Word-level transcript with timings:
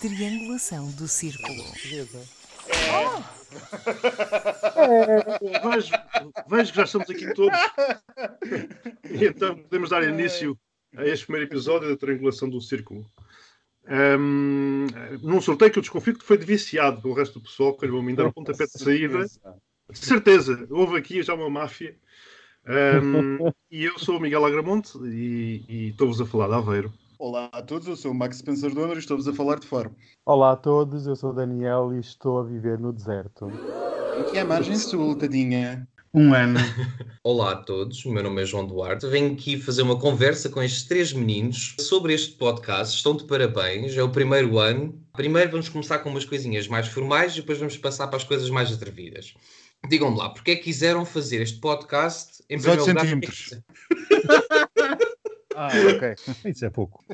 Triangulação 0.00 0.90
do 0.92 1.06
círculo. 1.06 1.62
Vejo, 5.62 5.92
vejo 6.48 6.70
que 6.70 6.76
já 6.76 6.84
estamos 6.84 7.10
aqui 7.10 7.34
todos. 7.34 7.58
E 9.10 9.26
então 9.26 9.56
podemos 9.56 9.90
dar 9.90 10.02
início 10.02 10.58
a 10.96 11.04
este 11.04 11.26
primeiro 11.26 11.50
episódio 11.50 11.90
da 11.90 11.96
Triangulação 11.98 12.48
do 12.48 12.62
Círculo. 12.62 13.04
Um, 13.86 14.86
num 15.22 15.40
sorteio 15.40 15.70
que 15.70 15.78
eu 15.78 15.82
desconfio 15.82 16.16
que 16.16 16.24
foi 16.24 16.38
viciado 16.38 17.02
pelo 17.02 17.12
resto 17.12 17.38
do 17.38 17.44
pessoal, 17.44 17.76
que 17.76 17.84
lhe 17.84 17.92
vão 17.92 18.02
me 18.02 18.14
dar 18.14 18.26
o 18.26 18.32
pontapé 18.32 18.64
de 18.64 18.82
saída. 18.82 19.26
De 19.90 19.98
certeza, 19.98 20.66
houve 20.70 20.96
aqui 20.96 21.22
já 21.22 21.34
uma 21.34 21.50
máfia. 21.50 21.94
Um, 22.66 23.52
e 23.70 23.84
eu 23.84 23.98
sou 23.98 24.16
o 24.16 24.20
Miguel 24.20 24.46
Agramonte 24.46 24.96
e, 25.04 25.64
e 25.68 25.88
estou-vos 25.88 26.20
a 26.22 26.26
falar 26.26 26.48
de 26.48 26.54
Aveiro. 26.54 26.92
Olá 27.20 27.50
a 27.52 27.60
todos, 27.60 27.86
eu 27.86 27.96
sou 27.96 28.12
o 28.12 28.14
Max 28.14 28.38
Spencer 28.38 28.72
Donner 28.74 28.96
e 28.96 28.98
estou-vos 28.98 29.28
a 29.28 29.34
falar 29.34 29.60
de 29.60 29.66
Faro. 29.66 29.94
Olá 30.24 30.52
a 30.52 30.56
todos, 30.56 31.06
eu 31.06 31.14
sou 31.14 31.32
o 31.32 31.34
Daniel 31.34 31.92
e 31.92 32.00
estou 32.00 32.38
a 32.38 32.42
viver 32.42 32.78
no 32.78 32.94
deserto. 32.94 33.52
Aqui 34.18 34.38
é 34.38 34.40
a 34.40 34.44
margem 34.46 34.74
sul, 34.74 35.14
tadinha. 35.14 35.86
Um 36.14 36.32
ano. 36.32 36.58
Olá 37.22 37.52
a 37.52 37.56
todos, 37.56 38.02
o 38.06 38.10
meu 38.10 38.22
nome 38.22 38.40
é 38.40 38.46
João 38.46 38.66
Duarte. 38.66 39.06
Venho 39.06 39.34
aqui 39.34 39.60
fazer 39.60 39.82
uma 39.82 39.98
conversa 39.98 40.48
com 40.48 40.62
estes 40.62 40.84
três 40.84 41.12
meninos 41.12 41.76
sobre 41.78 42.14
este 42.14 42.38
podcast. 42.38 42.96
Estão 42.96 43.14
de 43.14 43.24
parabéns, 43.24 43.94
é 43.94 44.02
o 44.02 44.08
primeiro 44.08 44.58
ano. 44.58 44.98
Primeiro 45.12 45.50
vamos 45.50 45.68
começar 45.68 45.98
com 45.98 46.08
umas 46.08 46.24
coisinhas 46.24 46.68
mais 46.68 46.88
formais 46.88 47.34
e 47.34 47.42
depois 47.42 47.58
vamos 47.58 47.76
passar 47.76 48.06
para 48.06 48.16
as 48.16 48.24
coisas 48.24 48.48
mais 48.48 48.72
atrevidas. 48.72 49.34
Digam-me 49.90 50.16
lá, 50.16 50.30
porque 50.30 50.52
é 50.52 50.56
que 50.56 50.62
quiseram 50.62 51.04
fazer 51.04 51.42
este 51.42 51.60
podcast 51.60 52.42
em 52.48 52.56
18 52.56 52.82
primeiro 52.82 52.86
lugar? 52.86 53.04
centímetros. 53.04 54.69
Ah, 55.54 55.68
ok. 55.96 56.14
Isso 56.50 56.64
é 56.64 56.70
pouco. 56.70 57.04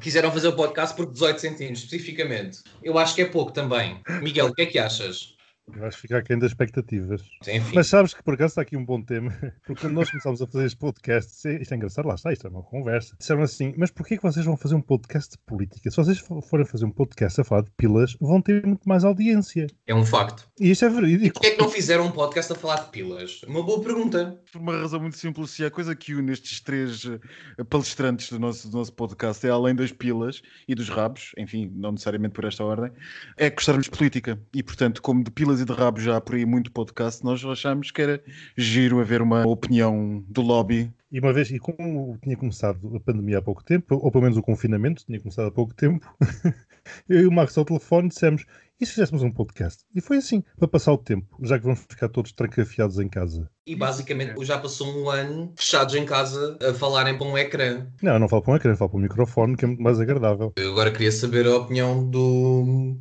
Quiseram 0.00 0.30
fazer 0.30 0.48
o 0.48 0.56
podcast 0.56 0.94
por 0.94 1.10
18 1.10 1.40
centímetros, 1.40 1.84
especificamente. 1.84 2.58
Eu 2.82 2.98
acho 2.98 3.14
que 3.14 3.22
é 3.22 3.24
pouco 3.24 3.52
também. 3.52 4.02
Miguel, 4.22 4.46
o 4.46 4.54
que 4.54 4.62
é 4.62 4.66
que 4.66 4.78
achas? 4.78 5.33
Vais 5.66 5.96
ficar 5.96 6.18
aquém 6.18 6.38
das 6.38 6.50
expectativas. 6.50 7.22
Enfim. 7.48 7.72
Mas 7.74 7.86
sabes 7.86 8.12
que 8.12 8.22
por 8.22 8.34
acaso 8.34 8.50
está 8.52 8.60
aqui 8.62 8.76
um 8.76 8.84
bom 8.84 9.00
tema, 9.00 9.30
porque 9.66 9.80
quando 9.80 9.94
nós 9.94 10.10
começámos 10.10 10.42
a 10.42 10.46
fazer 10.46 10.66
este 10.66 10.76
podcast, 10.76 11.30
isto 11.34 11.48
é- 11.48 11.62
isto 11.62 11.72
é 11.72 11.76
engraçado, 11.76 12.06
lá 12.06 12.14
está, 12.14 12.32
isto 12.32 12.46
é 12.46 12.50
uma 12.50 12.62
conversa. 12.62 13.16
Disseram 13.18 13.42
assim, 13.42 13.72
mas 13.78 13.90
porquê 13.90 14.16
que 14.18 14.22
vocês 14.22 14.44
vão 14.44 14.58
fazer 14.58 14.74
um 14.74 14.82
podcast 14.82 15.30
de 15.32 15.38
política? 15.38 15.90
Se 15.90 15.96
vocês 15.96 16.18
fo- 16.18 16.42
forem 16.42 16.66
fazer 16.66 16.84
um 16.84 16.90
podcast 16.90 17.40
a 17.40 17.44
falar 17.44 17.62
de 17.62 17.70
pilas, 17.78 18.14
vão 18.20 18.42
ter 18.42 18.64
muito 18.66 18.86
mais 18.86 19.04
audiência. 19.04 19.66
É 19.86 19.94
um 19.94 20.04
facto. 20.04 20.46
E 20.60 20.70
isto 20.70 20.84
é 20.84 20.88
E 20.88 20.90
verídico. 20.90 21.34
porquê 21.34 21.46
é 21.48 21.50
que 21.52 21.58
não 21.62 21.70
fizeram 21.70 22.06
um 22.06 22.10
podcast 22.12 22.52
a 22.52 22.56
falar 22.56 22.82
de 22.84 22.90
pilas? 22.90 23.40
Uma 23.44 23.62
boa 23.62 23.82
pergunta. 23.82 24.38
Por 24.52 24.60
uma 24.60 24.76
razão 24.78 25.00
muito 25.00 25.16
simples, 25.16 25.50
se 25.50 25.64
há 25.64 25.70
coisa 25.70 25.96
que 25.96 26.14
une 26.14 26.30
estes 26.32 26.60
três 26.60 27.06
eh, 27.06 27.64
palestrantes 27.64 28.28
do 28.30 28.38
nosso, 28.38 28.68
do 28.70 28.76
nosso 28.76 28.92
podcast 28.92 29.44
é 29.46 29.50
além 29.50 29.74
das 29.74 29.90
pilas 29.92 30.42
e 30.68 30.74
dos 30.74 30.90
rabos, 30.90 31.32
enfim, 31.38 31.72
não 31.74 31.92
necessariamente 31.92 32.34
por 32.34 32.44
esta 32.44 32.62
ordem, 32.62 32.92
é 33.38 33.48
gostarmos 33.48 33.84
de 33.86 33.90
política. 33.90 34.38
E 34.54 34.62
portanto, 34.62 35.00
como 35.00 35.24
de 35.24 35.30
pilas 35.30 35.53
e 35.60 35.64
de 35.64 35.72
rabos 35.72 36.02
já 36.02 36.16
há 36.16 36.20
por 36.20 36.34
aí 36.34 36.44
muito 36.44 36.70
podcast, 36.70 37.24
nós 37.24 37.44
achamos 37.44 37.90
que 37.90 38.02
era 38.02 38.22
giro 38.56 39.00
haver 39.00 39.22
uma 39.22 39.46
opinião 39.46 40.24
do 40.28 40.42
lobby. 40.42 40.92
E 41.10 41.20
uma 41.20 41.32
vez, 41.32 41.50
e 41.50 41.58
como 41.58 42.18
tinha 42.22 42.36
começado 42.36 42.96
a 42.96 43.00
pandemia 43.00 43.38
há 43.38 43.42
pouco 43.42 43.62
tempo, 43.62 43.96
ou 43.96 44.10
pelo 44.10 44.22
menos 44.22 44.36
o 44.36 44.42
confinamento 44.42 45.04
tinha 45.04 45.20
começado 45.20 45.46
há 45.46 45.50
pouco 45.50 45.72
tempo, 45.72 46.04
eu 47.08 47.20
e 47.20 47.26
o 47.26 47.32
Max 47.32 47.56
ao 47.56 47.64
telefone 47.64 48.08
dissemos, 48.08 48.44
e 48.80 48.84
se 48.84 48.92
fizéssemos 48.92 49.22
um 49.22 49.30
podcast? 49.30 49.84
E 49.94 50.00
foi 50.00 50.16
assim, 50.16 50.42
para 50.58 50.66
passar 50.66 50.92
o 50.92 50.98
tempo, 50.98 51.38
já 51.42 51.56
que 51.56 51.64
vamos 51.64 51.80
ficar 51.88 52.08
todos 52.08 52.32
trancafiados 52.32 52.98
em 52.98 53.08
casa. 53.08 53.48
E 53.66 53.76
basicamente 53.76 54.44
já 54.44 54.58
passou 54.58 54.88
um 54.88 55.08
ano 55.08 55.52
fechados 55.56 55.94
em 55.94 56.04
casa 56.04 56.58
a 56.60 56.74
falarem 56.74 57.16
para 57.16 57.26
um 57.26 57.38
ecrã. 57.38 57.86
Não, 58.02 58.14
eu 58.14 58.18
não 58.18 58.28
falo 58.28 58.42
para 58.42 58.52
um 58.52 58.56
ecrã, 58.56 58.74
falo 58.74 58.90
para 58.90 58.98
um 58.98 59.02
microfone, 59.02 59.56
que 59.56 59.64
é 59.64 59.68
muito 59.68 59.82
mais 59.82 60.00
agradável. 60.00 60.52
Eu 60.56 60.72
agora 60.72 60.90
queria 60.90 61.12
saber 61.12 61.46
a 61.46 61.56
opinião 61.56 62.08
do 62.10 62.96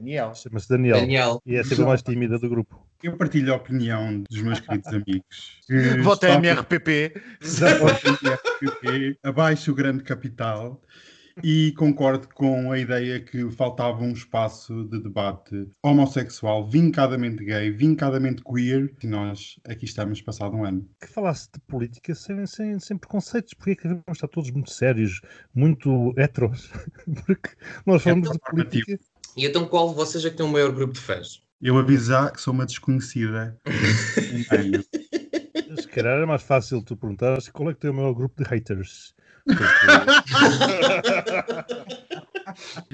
Daniel. 0.00 0.34
Chama-se 0.34 0.68
Daniel. 0.68 1.00
Daniel. 1.00 1.42
E 1.44 1.56
é 1.56 1.62
sempre 1.62 1.84
a 1.84 1.86
mais 1.88 2.02
tímida 2.02 2.38
do 2.38 2.48
grupo. 2.48 2.84
Eu 3.02 3.16
partilho 3.16 3.52
a 3.52 3.56
opinião 3.56 4.22
dos 4.28 4.40
meus 4.42 4.60
queridos 4.60 4.88
amigos. 4.92 5.60
que 5.68 6.00
Vota 6.02 6.26
estão- 6.26 6.38
MRPP. 6.42 7.12
MRPP, 7.42 9.18
abaixo 9.22 9.72
o 9.72 9.74
grande 9.74 10.02
capital. 10.02 10.80
E 11.42 11.72
concordo 11.72 12.28
com 12.34 12.70
a 12.70 12.78
ideia 12.78 13.18
que 13.18 13.48
faltava 13.52 14.02
um 14.02 14.12
espaço 14.12 14.84
de 14.84 15.00
debate 15.00 15.68
homossexual, 15.82 16.68
vincadamente 16.68 17.42
gay, 17.44 17.70
vincadamente 17.70 18.42
queer, 18.44 18.92
e 19.02 19.06
nós 19.06 19.58
aqui 19.66 19.86
estamos 19.86 20.20
passado 20.20 20.54
um 20.56 20.64
ano. 20.66 20.86
que 21.00 21.06
falasse 21.06 21.48
de 21.54 21.60
política 21.60 22.14
sem, 22.14 22.44
sem, 22.46 22.78
sem 22.78 22.98
preconceitos. 22.98 23.54
Porque 23.54 23.70
é 23.70 23.74
que 23.76 23.82
devemos 23.84 24.04
estar 24.10 24.28
todos 24.28 24.50
muito 24.50 24.70
sérios, 24.70 25.22
muito 25.54 26.12
heteros? 26.18 26.70
Porque 27.24 27.50
nós 27.86 28.02
falamos 28.02 28.30
de 28.32 28.38
política. 28.38 28.98
E 29.36 29.46
então 29.46 29.66
qual 29.66 29.90
de 29.90 29.94
vocês 29.94 30.24
é 30.24 30.30
que 30.30 30.36
tem 30.36 30.46
o 30.46 30.48
maior 30.48 30.72
grupo 30.72 30.94
de 30.94 31.00
fãs? 31.00 31.42
Eu 31.60 31.76
avisar 31.76 32.32
que 32.32 32.40
sou 32.40 32.54
uma 32.54 32.66
desconhecida. 32.66 33.56
Se 35.80 35.88
calhar 35.88 36.16
era 36.16 36.26
mais 36.26 36.42
fácil 36.42 36.82
tu 36.82 36.96
perguntares 36.96 37.48
qual 37.48 37.70
é 37.70 37.74
que 37.74 37.80
tem 37.80 37.90
o 37.90 37.94
maior 37.94 38.14
grupo 38.14 38.42
de 38.42 38.48
haters. 38.48 39.14
Porque, 39.44 39.62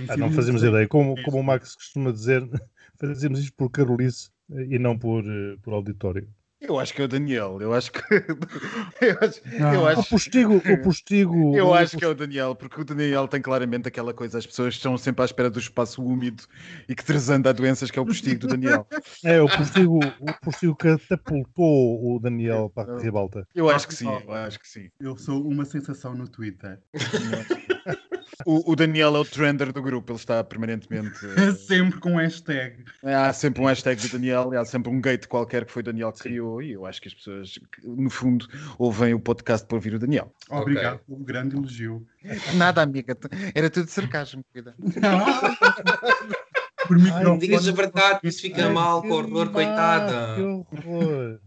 ah, 0.09 0.17
não 0.17 0.33
fazemos 0.33 0.63
ideia. 0.63 0.89
Como, 0.89 1.21
como 1.23 1.39
o 1.39 1.43
Max 1.43 1.75
costuma 1.75 2.13
dizer, 2.13 2.49
fazemos 2.99 3.41
isto 3.41 3.55
por 3.57 3.71
carolice 3.71 4.31
e 4.51 4.79
não 4.79 4.99
por, 4.99 5.25
eh, 5.25 5.57
por 5.63 5.75
auditório. 5.75 6.29
Eu 6.69 6.79
acho 6.81 6.93
que 6.95 7.01
é 7.01 7.05
o 7.05 7.09
Daniel. 7.09 7.59
Eu 7.61 7.73
acho 7.75 7.93
que. 7.93 8.01
eu 9.01 9.19
acho, 9.21 9.41
eu 9.75 9.87
Ah. 9.87 9.91
acho- 9.91 10.01
O 10.01 10.05
postigo, 10.07 10.57
o 10.57 10.83
postigo. 10.83 11.57
Eu 11.57 11.69
o- 11.69 11.75
acho 11.75 11.97
que 11.97 12.05
é 12.05 12.09
o 12.09 12.15
Daniel, 12.15 12.55
porque 12.55 12.81
o 12.81 12.85
Daniel 12.85 13.29
tem 13.29 13.41
claramente 13.41 13.89
aquela 13.89 14.13
coisa, 14.13 14.39
as 14.39 14.47
pessoas 14.47 14.75
estão 14.75 14.97
sempre 14.99 15.23
à 15.23 15.25
espera 15.25 15.49
do 15.51 15.59
espaço 15.59 16.03
úmido 16.03 16.43
e 16.89 16.95
que 16.95 17.05
transanda 17.05 17.51
a 17.51 17.53
doenças, 17.53 17.91
que 17.91 17.99
é 17.99 18.03
o 18.03 18.07
postigo 18.07 18.41
do 18.41 18.49
Daniel. 18.49 18.87
É, 19.25 19.41
o 19.41 19.49
postigo, 19.49 19.99
o 20.21 20.33
postigo 20.43 20.75
catapultou 20.77 22.15
o 22.17 22.19
Daniel 22.21 22.71
para 22.75 22.95
a 22.97 23.01
ribalta. 23.01 23.47
Eu 23.55 23.69
acho 23.71 23.87
que 23.89 23.95
sim, 23.95 24.09
eu 24.09 24.33
acho 24.33 24.59
que 24.61 24.69
sim. 24.69 24.89
Eu 25.01 25.17
sou 25.17 25.47
uma 25.47 25.65
sensação 25.65 26.15
no 26.15 26.29
Twitter. 26.29 26.79
O, 28.45 28.73
o 28.73 28.77
Daniel 28.77 29.17
é 29.17 29.19
o 29.19 29.25
trender 29.25 29.73
do 29.73 29.83
grupo, 29.83 30.13
ele 30.13 30.19
está 30.19 30.45
permanentemente. 30.45 31.19
Sempre 31.67 31.99
com 32.01 32.17
hashtag. 32.17 32.85
Há 33.03 33.33
sempre 33.33 33.63
um 33.63 33.67
hashtag 33.67 34.01
do 34.03 34.13
Daniel, 34.13 34.53
e 34.53 34.57
há 34.57 34.65
sempre 34.65 34.91
um 34.91 35.01
gate 35.01 35.27
qualquer 35.27 35.65
que 35.65 35.73
foi 35.73 35.81
o 35.81 35.85
Daniel 35.85 36.13
que 36.13 36.21
criou, 36.21 36.63
e 36.63 36.73
eu 36.73 36.85
acho 36.85 37.01
que 37.01 37.09
as 37.09 37.15
pessoas, 37.15 37.59
no 37.83 38.11
fundo, 38.11 38.47
ouvem 38.79 39.15
o 39.15 39.21
podcast 39.21 39.67
para 39.67 39.77
ouvir 39.77 39.95
o 39.95 39.99
Daniel. 39.99 40.33
Obrigado 40.51 40.99
pelo 41.01 41.19
grande 41.19 41.57
elogio. 41.57 42.07
Nada, 42.55 42.83
amiga, 42.83 43.17
era 43.55 43.71
tudo 43.71 43.89
sarcasmo, 43.89 44.45
cuida. 44.53 44.75
Por 46.87 46.99
microfone. 46.99 47.39
Digas 47.39 47.69
a 47.69 47.73
verdade, 47.73 48.21
isso 48.25 48.41
fica 48.43 48.67
Ai, 48.67 48.73
mal, 48.73 49.03
que 49.03 49.09
com 49.09 49.15
horror, 49.15 49.51
coitada. 49.51 50.35
Que 50.37 50.43
horror. 50.43 51.39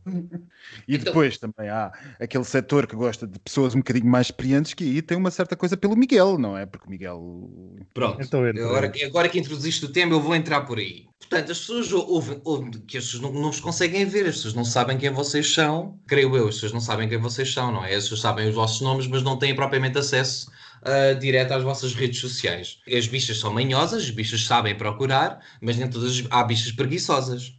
E 0.87 0.95
Então- 0.95 1.05
depois 1.05 1.37
também 1.37 1.69
há 1.69 1.91
aquele 2.19 2.43
setor 2.43 2.85
que 2.87 2.95
gosta 2.95 3.25
de 3.27 3.39
pessoas 3.39 3.73
um 3.73 3.79
bocadinho 3.79 4.05
mais 4.07 4.27
experientes 4.27 4.73
que 4.73 4.83
aí 4.83 5.01
tem 5.01 5.17
uma 5.17 5.31
certa 5.31 5.55
coisa 5.55 5.75
pelo 5.77 5.95
Miguel, 5.95 6.37
não 6.37 6.57
é? 6.57 6.65
Porque 6.65 6.87
o 6.87 6.89
Miguel. 6.89 7.49
Pronto. 7.93 8.21
Então. 8.21 8.43
Agora, 8.45 8.89
que- 8.89 9.03
agora 9.03 9.29
que 9.29 9.39
introduziste 9.39 9.85
o 9.85 9.89
tema, 9.91 10.13
eu 10.13 10.21
vou 10.21 10.35
entrar 10.35 10.61
por 10.61 10.77
aí. 10.77 11.05
Portanto, 11.19 11.51
as 11.51 11.59
pessoas 11.59 11.91
ouvem, 11.91 12.41
ouvem 12.43 12.71
que 12.71 12.97
as 12.97 13.05
pessoas 13.05 13.21
não, 13.23 13.31
não 13.33 13.51
vos 13.51 13.59
conseguem 13.59 14.05
ver, 14.05 14.25
as 14.25 14.35
pessoas 14.37 14.53
não 14.53 14.63
sabem 14.65 14.97
quem 14.97 15.11
vocês 15.11 15.53
são, 15.53 15.99
creio 16.07 16.35
eu, 16.35 16.47
as 16.47 16.55
pessoas 16.55 16.71
não 16.73 16.79
sabem 16.81 17.07
quem 17.07 17.17
vocês 17.19 17.53
são, 17.53 17.71
não 17.71 17.83
é? 17.83 17.93
As 17.93 18.03
pessoas 18.03 18.21
sabem 18.21 18.49
os 18.49 18.55
vossos 18.55 18.81
nomes, 18.81 19.05
mas 19.05 19.21
não 19.21 19.37
têm 19.37 19.55
propriamente 19.55 19.97
acesso 19.97 20.49
ah, 20.83 21.13
direto 21.13 21.53
às 21.53 21.63
vossas 21.63 21.93
redes 21.93 22.19
sociais. 22.19 22.79
As 22.91 23.07
bichas 23.07 23.39
são 23.39 23.53
manhosas, 23.53 24.03
as 24.03 24.09
bichas 24.09 24.45
sabem 24.45 24.75
procurar, 24.75 25.39
mas 25.61 25.77
nem 25.77 25.89
todas 25.89 26.23
há 26.29 26.43
bichas 26.43 26.71
preguiçosas. 26.71 27.53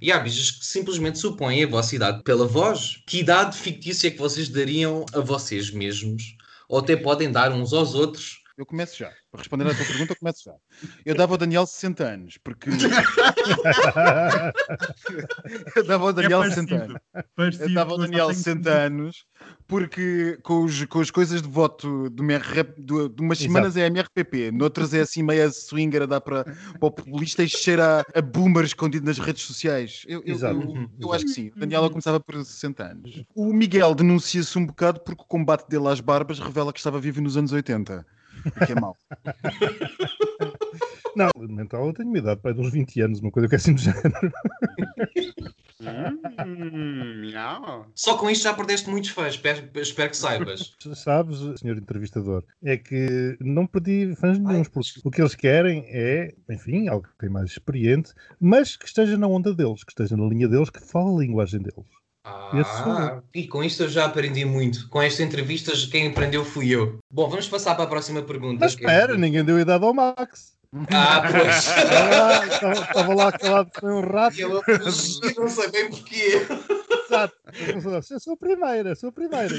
E 0.00 0.12
há 0.12 0.18
bichas 0.18 0.50
que 0.50 0.66
simplesmente 0.66 1.18
supõem 1.18 1.64
a 1.64 1.66
vossa 1.66 1.96
idade 1.96 2.22
pela 2.22 2.46
voz. 2.46 2.98
Que 3.06 3.20
idade 3.20 3.56
fictícia 3.56 4.08
é 4.08 4.10
que 4.10 4.18
vocês 4.18 4.48
dariam 4.48 5.06
a 5.12 5.20
vocês 5.20 5.70
mesmos? 5.70 6.36
Ou 6.68 6.78
até 6.78 6.96
podem 6.96 7.30
dar 7.30 7.52
uns 7.52 7.72
aos 7.72 7.94
outros 7.94 8.43
Eu 8.56 8.64
começo 8.64 8.96
já. 8.96 9.10
Para 9.32 9.40
responder 9.40 9.66
à 9.66 9.74
tua 9.74 9.84
pergunta, 9.84 10.12
eu 10.12 10.16
começo 10.16 10.44
já. 10.44 10.54
Eu 11.04 11.16
dava 11.16 11.34
ao 11.34 11.38
Daniel 11.38 11.66
60 11.66 12.04
anos, 12.04 12.38
porque. 12.38 12.70
eu 15.74 15.84
dava 15.84 16.04
ao 16.04 16.12
Daniel 16.12 16.44
é 16.44 16.50
60 16.50 16.68
parecido. 16.68 16.92
anos. 16.92 17.02
Parecido, 17.34 17.64
Eu 17.64 17.74
dava 17.74 17.90
ao 17.90 17.98
Daniel 17.98 18.26
só 18.26 18.32
tem 18.32 18.36
60 18.36 18.70
anos, 18.70 19.26
porque 19.66 20.38
com, 20.44 20.62
os, 20.62 20.84
com 20.84 21.00
as 21.00 21.10
coisas 21.10 21.42
de 21.42 21.48
voto 21.48 22.08
de, 22.10 22.22
MRP, 22.22 22.80
de, 22.80 23.08
de 23.08 23.22
umas 23.22 23.38
semanas 23.38 23.76
é 23.76 23.86
MRPP, 23.86 24.52
noutras 24.52 24.94
é 24.94 25.00
assim 25.00 25.24
meia 25.24 25.50
swinger 25.50 26.02
a 26.02 26.06
dar 26.06 26.20
para, 26.20 26.44
para 26.44 26.54
o 26.80 26.92
populista 26.92 27.42
e 27.42 27.48
cheira 27.48 28.02
a, 28.02 28.04
a 28.18 28.22
boomer 28.22 28.64
escondido 28.64 29.04
nas 29.04 29.18
redes 29.18 29.42
sociais. 29.42 30.04
Eu, 30.06 30.22
eu, 30.24 30.32
Exato. 30.32 30.60
eu, 30.60 30.88
eu 31.00 31.12
acho 31.12 31.24
que 31.24 31.32
sim. 31.32 31.50
O 31.56 31.58
Daniel 31.58 31.90
começava 31.90 32.20
por 32.20 32.36
60 32.36 32.84
anos. 32.84 33.24
O 33.34 33.52
Miguel 33.52 33.96
denuncia-se 33.96 34.56
um 34.56 34.64
bocado 34.64 35.00
porque 35.00 35.22
o 35.22 35.26
combate 35.26 35.68
dele 35.68 35.88
às 35.88 35.98
barbas 35.98 36.38
revela 36.38 36.72
que 36.72 36.78
estava 36.78 37.00
vivo 37.00 37.20
nos 37.20 37.36
anos 37.36 37.50
80. 37.50 38.06
O 38.46 38.66
que 38.66 38.72
é 38.72 38.80
mau. 38.80 38.96
Não, 41.16 41.30
mental 41.36 41.86
eu 41.86 41.92
tenho 41.92 42.08
uma 42.08 42.18
idade, 42.18 42.40
pai, 42.40 42.52
de 42.52 42.60
uns 42.60 42.72
20 42.72 43.00
anos, 43.02 43.20
uma 43.20 43.30
coisa 43.30 43.48
que 43.48 43.54
é 43.54 43.58
assim 43.58 43.74
do 43.74 43.80
género. 43.80 44.32
Hum. 45.80 47.30
Só 47.94 48.16
com 48.16 48.30
isto 48.30 48.44
já 48.44 48.54
perdeste 48.54 48.88
muitos 48.88 49.10
fãs, 49.10 49.34
espero, 49.34 49.68
espero 49.76 50.10
que 50.10 50.16
saibas. 50.16 50.74
Sabes, 50.94 51.38
senhor 51.60 51.76
entrevistador, 51.76 52.44
é 52.62 52.76
que 52.76 53.36
não 53.40 53.66
perdi 53.66 54.14
fãs 54.16 54.38
nenhums, 54.38 54.68
porque 54.68 55.00
o 55.04 55.10
que 55.10 55.20
eles 55.20 55.34
querem 55.34 55.84
é, 55.88 56.34
enfim, 56.50 56.88
algo 56.88 57.06
que 57.06 57.18
tem 57.18 57.28
mais 57.28 57.50
experiente, 57.50 58.12
mas 58.40 58.76
que 58.76 58.86
esteja 58.86 59.18
na 59.18 59.26
onda 59.26 59.54
deles, 59.54 59.84
que 59.84 59.92
esteja 59.92 60.16
na 60.16 60.26
linha 60.26 60.48
deles, 60.48 60.70
que 60.70 60.80
fale 60.80 61.14
a 61.14 61.18
linguagem 61.18 61.60
deles. 61.60 61.84
Ah, 62.24 63.20
e 63.34 63.46
com 63.46 63.62
isto 63.62 63.82
eu 63.82 63.88
já 63.88 64.06
aprendi 64.06 64.44
muito. 64.46 64.88
Com 64.88 65.02
esta 65.02 65.22
entrevista, 65.22 65.72
quem 65.90 66.08
aprendeu 66.08 66.42
fui 66.44 66.70
eu. 66.70 66.98
Bom, 67.12 67.28
vamos 67.28 67.46
passar 67.48 67.74
para 67.74 67.84
a 67.84 67.88
próxima 67.88 68.22
pergunta. 68.22 68.60
Mas 68.60 68.72
é- 68.72 68.76
espera, 68.76 69.16
ninguém 69.16 69.44
deu 69.44 69.58
idade 69.60 69.84
ao 69.84 69.92
Max. 69.92 70.54
Ah, 70.90 71.22
pois. 71.30 71.68
Estava 72.88 73.14
lá, 73.14 73.30
calado 73.30 73.70
com 73.78 73.86
um 73.86 74.00
rato. 74.00 74.36
E 74.36 74.40
eu 74.40 74.62
não 75.36 75.48
sei 75.48 75.70
bem 75.70 75.90
porquê. 75.90 76.46
Exato. 77.06 77.34
Eu 78.10 78.20
sou 78.20 78.32
a 78.32 78.36
primeira, 78.36 78.96
sou 78.96 79.10
a 79.10 79.12
primeira. 79.12 79.54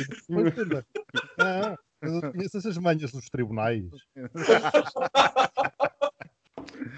Mas 2.02 2.14
eu 2.24 2.32
conheço 2.32 2.58
essas 2.58 2.78
manhas 2.78 3.12
dos 3.12 3.30
tribunais. 3.30 3.86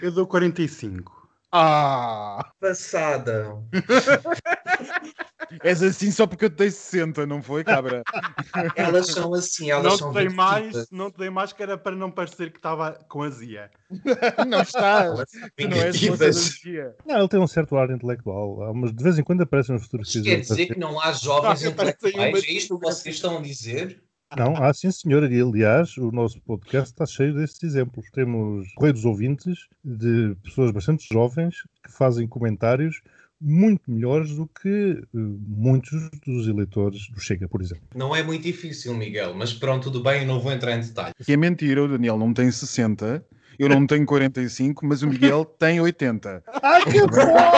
Eu 0.02 0.12
dou 0.12 0.26
45. 0.26 1.17
Ah! 1.52 2.52
Passada. 2.60 3.58
És 5.64 5.82
assim 5.82 6.12
só 6.12 6.28
porque 6.28 6.46
eu 6.46 6.50
te 6.50 6.58
dei 6.58 6.70
60, 6.72 7.26
não 7.26 7.42
foi, 7.42 7.64
cabra? 7.64 8.04
Elas 8.76 9.08
são 9.08 9.34
assim, 9.34 9.72
elas 9.72 9.84
Não 9.86 9.98
são 9.98 10.12
te 10.12 10.16
dei 10.16 10.30
mais, 10.30 10.90
não 10.92 11.10
te 11.10 11.18
dei 11.18 11.30
mais 11.30 11.54
que 11.54 11.64
era 11.64 11.78
para 11.78 11.96
não 11.96 12.12
parecer 12.12 12.52
que 12.52 12.58
estava 12.58 12.92
com 13.08 13.24
azia. 13.24 13.72
não 14.48 14.62
estás. 14.62 15.22
Tu 15.56 15.68
não 15.70 15.78
és 15.78 16.04
energia. 16.04 16.96
Não, 17.06 17.20
ele 17.20 17.28
tem 17.30 17.40
um 17.40 17.48
certo 17.48 17.78
ar 17.78 17.90
intelectual. 17.90 18.64
Há 18.64 18.72
umas- 18.72 18.94
de 18.94 19.02
vez 19.02 19.18
em 19.18 19.24
quando 19.24 19.42
aparecem 19.44 19.74
uns 19.76 19.84
Isto 19.84 19.92
fotografias. 19.92 20.26
quer 20.26 20.42
dizer 20.42 20.66
que 20.74 20.80
não 20.80 21.00
há 21.00 21.14
jovens 21.14 21.64
intelectuais? 21.64 22.44
É 22.44 22.52
isto 22.52 22.78
que 22.78 22.86
vocês 22.86 23.16
estão 23.16 23.38
a 23.38 23.42
dizer? 23.42 24.04
Não, 24.36 24.56
há 24.62 24.74
sim, 24.74 24.92
senhor. 24.92 25.32
E, 25.32 25.42
aliás, 25.42 25.96
o 25.98 26.12
nosso 26.12 26.42
podcast 26.42 26.92
está 26.92 27.06
cheio 27.06 27.34
desses 27.34 27.62
exemplos. 27.64 28.10
Temos 28.12 28.68
correio 28.74 28.94
dos 28.94 29.06
ouvintes 29.06 29.68
de 29.84 30.36
pessoas 30.44 30.72
bastante 30.72 31.08
jovens 31.12 31.56
que 31.84 31.92
fazem 31.92 32.28
comentários 32.28 33.02
muito 33.40 33.90
melhores 33.90 34.36
do 34.36 34.48
que 34.48 35.00
eh, 35.00 35.06
muitos 35.14 36.10
dos 36.26 36.48
eleitores 36.48 37.08
do 37.10 37.20
Chega, 37.20 37.48
por 37.48 37.62
exemplo. 37.62 37.84
Não 37.96 38.16
é 38.16 38.24
muito 38.24 38.42
difícil, 38.42 38.96
Miguel, 38.96 39.34
mas 39.36 39.54
pronto, 39.54 39.84
tudo 39.84 40.02
bem, 40.02 40.22
eu 40.22 40.28
não 40.28 40.40
vou 40.40 40.52
entrar 40.52 40.76
em 40.76 40.82
detalhe. 40.82 41.14
Que 41.24 41.34
é 41.34 41.38
mentira, 41.38 41.84
o 41.84 41.88
Daniel 41.88 42.18
não 42.18 42.34
tem 42.34 42.52
60, 42.52 43.24
eu 43.60 43.70
não 43.70 43.86
tenho 43.86 44.06
45, 44.06 44.86
mas 44.86 45.04
o 45.04 45.08
Miguel 45.08 45.46
tem 45.46 45.80
80. 45.80 46.44
Ai, 46.64 46.84
que 46.84 47.00
porca! 47.02 47.50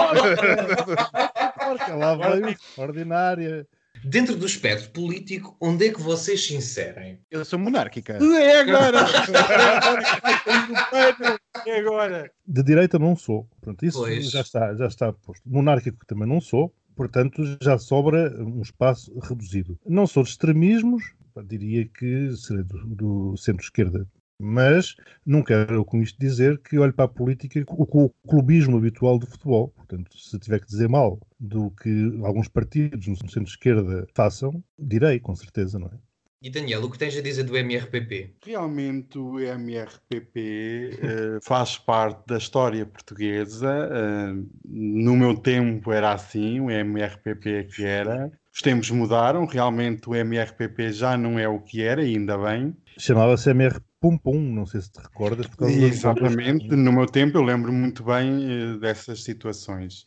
Porca, 1.57 1.95
lá 1.95 2.15
veio 2.15 2.55
ordinária. 2.77 3.67
Dentro 4.03 4.35
do 4.35 4.45
espectro 4.45 4.89
político, 4.91 5.55
onde 5.59 5.87
é 5.87 5.93
que 5.93 6.01
vocês 6.01 6.45
se 6.45 6.55
inserem? 6.55 7.19
Eu 7.29 7.43
sou 7.43 7.59
monárquica. 7.59 8.13
É 8.13 8.61
agora! 8.61 9.05
É 11.67 11.79
agora! 11.79 12.31
De 12.47 12.63
direita 12.63 12.97
não 12.97 13.15
sou. 13.15 13.47
Pronto, 13.59 13.85
isso 13.85 13.99
Pois. 13.99 14.29
já 14.29 14.41
está, 14.41 14.73
já 14.75 14.87
está 14.87 15.11
posto. 15.11 15.43
Monárquico 15.45 16.05
também 16.05 16.27
não 16.27 16.39
sou. 16.39 16.73
Portanto, 16.95 17.43
já 17.61 17.77
sobra 17.77 18.33
um 18.41 18.61
espaço 18.61 19.17
reduzido. 19.19 19.77
Não 19.85 20.07
sou 20.07 20.23
de 20.23 20.29
extremismos, 20.29 21.03
diria 21.45 21.87
que 21.87 22.35
serei 22.35 22.63
do, 22.63 22.85
do 22.87 23.37
centro-esquerda. 23.37 24.07
Mas 24.41 24.95
não 25.25 25.43
quero 25.43 25.83
com 25.83 26.01
isto 26.01 26.17
dizer 26.17 26.59
que 26.59 26.79
olho 26.79 26.93
para 26.93 27.05
a 27.05 27.09
política 27.09 27.63
com 27.65 28.05
o 28.05 28.09
clubismo 28.27 28.77
habitual 28.77 29.19
do 29.19 29.27
futebol. 29.27 29.69
Portanto, 29.75 30.17
se 30.17 30.39
tiver 30.39 30.59
que 30.59 30.67
dizer 30.67 30.87
mal 30.87 31.19
do 31.39 31.71
que 31.71 32.19
alguns 32.23 32.47
partidos 32.47 33.07
no 33.07 33.15
centro-esquerda 33.15 34.07
façam, 34.15 34.63
direi, 34.77 35.19
com 35.19 35.35
certeza, 35.35 35.77
não 35.77 35.87
é? 35.87 36.09
E 36.41 36.49
Daniel, 36.49 36.85
o 36.85 36.89
que 36.89 36.97
tens 36.97 37.17
a 37.17 37.21
dizer 37.21 37.43
do 37.43 37.57
MRPP? 37.57 38.35
Realmente 38.45 39.17
o 39.19 39.37
MRPP 39.41 40.97
eh, 41.01 41.39
faz 41.43 41.77
parte 41.77 42.25
da 42.27 42.37
história 42.37 42.85
portuguesa. 42.85 43.89
eh, 43.91 44.33
no 44.63 45.17
meu 45.17 45.35
tempo 45.35 45.91
era 45.91 46.13
assim, 46.13 46.61
o 46.61 46.71
MRPP 46.71 47.49
é 47.51 47.63
que 47.63 47.83
era. 47.83 48.31
Os 48.53 48.61
tempos 48.61 48.89
mudaram, 48.89 49.45
realmente 49.45 50.09
o 50.09 50.15
MRPP 50.15 50.93
já 50.93 51.17
não 51.17 51.37
é 51.37 51.47
o 51.47 51.59
que 51.59 51.81
era, 51.81 52.01
ainda 52.01 52.37
bem. 52.37 52.73
Chamava-se 52.97 53.49
MR 53.49 53.81
Pum 54.01 54.17
Pum, 54.17 54.39
não 54.39 54.65
sei 54.65 54.81
se 54.81 54.91
te 54.91 55.01
recordas. 55.01 55.47
Exatamente, 55.61 56.67
no 56.69 56.91
meu 56.91 57.05
tempo 57.05 57.37
eu 57.37 57.41
lembro 57.41 57.71
muito 57.73 58.03
bem 58.03 58.73
eh, 58.73 58.77
dessas 58.77 59.23
situações. 59.23 60.05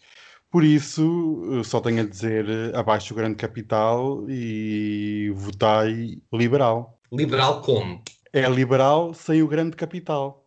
Por 0.50 0.64
isso, 0.64 1.62
só 1.64 1.80
tenho 1.80 2.02
a 2.02 2.06
dizer 2.06 2.48
eh, 2.48 2.72
abaixo 2.74 3.14
o 3.14 3.16
grande 3.16 3.36
capital 3.36 4.24
e 4.28 5.32
votai 5.34 6.18
liberal. 6.32 6.98
Liberal 7.10 7.60
como? 7.60 8.02
É 8.32 8.48
liberal 8.48 9.12
sem 9.12 9.42
o 9.42 9.48
grande 9.48 9.76
capital. 9.76 10.46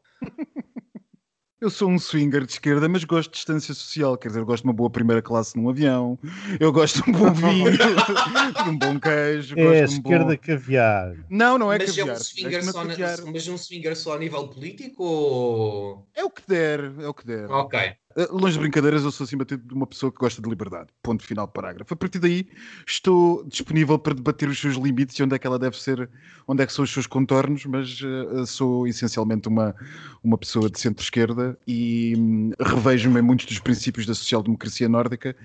Eu 1.66 1.72
sou 1.72 1.90
um 1.90 1.98
swinger 1.98 2.46
de 2.46 2.52
esquerda, 2.52 2.88
mas 2.88 3.04
gosto 3.04 3.32
de 3.32 3.38
distância 3.38 3.74
social. 3.74 4.16
Quer 4.16 4.28
dizer, 4.28 4.40
eu 4.42 4.46
gosto 4.46 4.62
de 4.62 4.68
uma 4.70 4.74
boa 4.74 4.88
primeira 4.88 5.20
classe 5.20 5.58
num 5.58 5.68
avião, 5.68 6.16
eu 6.60 6.72
gosto 6.72 7.02
de 7.02 7.10
um 7.10 7.12
bom 7.12 7.34
vinho, 7.34 7.72
de 7.72 8.70
um 8.70 8.78
bom 8.78 9.00
queijo. 9.00 9.56
É 9.58 9.64
gosto 9.64 9.78
de 9.78 9.96
um 9.96 9.98
esquerda 9.98 10.26
bom... 10.26 10.38
caviar. 10.38 11.16
Não, 11.28 11.58
não 11.58 11.74
é 11.74 11.80
mas, 11.80 11.90
é 11.90 12.02
caviar. 12.02 12.18
um 12.18 12.20
swinger 12.24 12.52
Deixa-me 12.52 12.72
só 12.72 12.84
na- 12.84 13.32
mas 13.32 13.48
um 13.48 13.58
swinger 13.58 13.98
só 13.98 14.14
a 14.14 14.20
nível 14.20 14.48
político 14.48 15.04
ou... 15.04 16.08
É 16.14 16.24
o 16.24 16.30
que 16.30 16.44
der, 16.48 16.82
é 17.00 17.08
o 17.08 17.14
que 17.16 17.26
der. 17.26 17.50
Ok. 17.50 17.80
Uh, 18.18 18.34
Longe 18.34 18.54
de 18.54 18.60
brincadeiras, 18.60 19.04
eu 19.04 19.12
sou 19.12 19.26
acima 19.26 19.44
de 19.44 19.60
uma 19.74 19.86
pessoa 19.86 20.10
que 20.10 20.18
gosta 20.18 20.42
de 20.42 20.50
liberdade. 20.50 20.88
Ponto 21.04 21.22
final 21.22 21.48
parágrafo. 21.50 21.94
A 21.94 21.98
partir 21.98 22.20
daí, 22.20 22.48
estou 22.88 23.44
disponível 23.44 24.00
para 24.00 24.14
debater 24.14 24.48
os 24.48 24.58
seus 24.58 24.76
limites 24.76 25.18
e 25.18 25.24
onde 25.24 25.36
é 25.36 25.40
que 25.40 25.46
ela 25.46 25.60
deve 25.60 25.78
ser, 25.78 26.10
onde 26.48 26.64
é 26.64 26.66
que 26.66 26.72
são 26.72 26.84
os 26.84 26.94
seus 26.94 27.08
contornos, 27.08 27.66
mas 27.66 28.00
uh, 28.02 28.46
sou 28.46 28.88
essencialmente 28.88 29.50
uma, 29.50 29.76
uma 30.24 30.38
pessoa 30.38 30.70
de 30.70 30.80
centro-esquerda 30.80 31.58
e 31.68 32.16
hum, 32.18 32.52
revejo-me 32.58 33.20
em 33.20 33.24
muitos 33.24 33.48
dos 33.48 33.60
princípios 33.60 34.06
da 34.06 34.14
social-democracia 34.14 34.88
nórdica. 34.88 35.36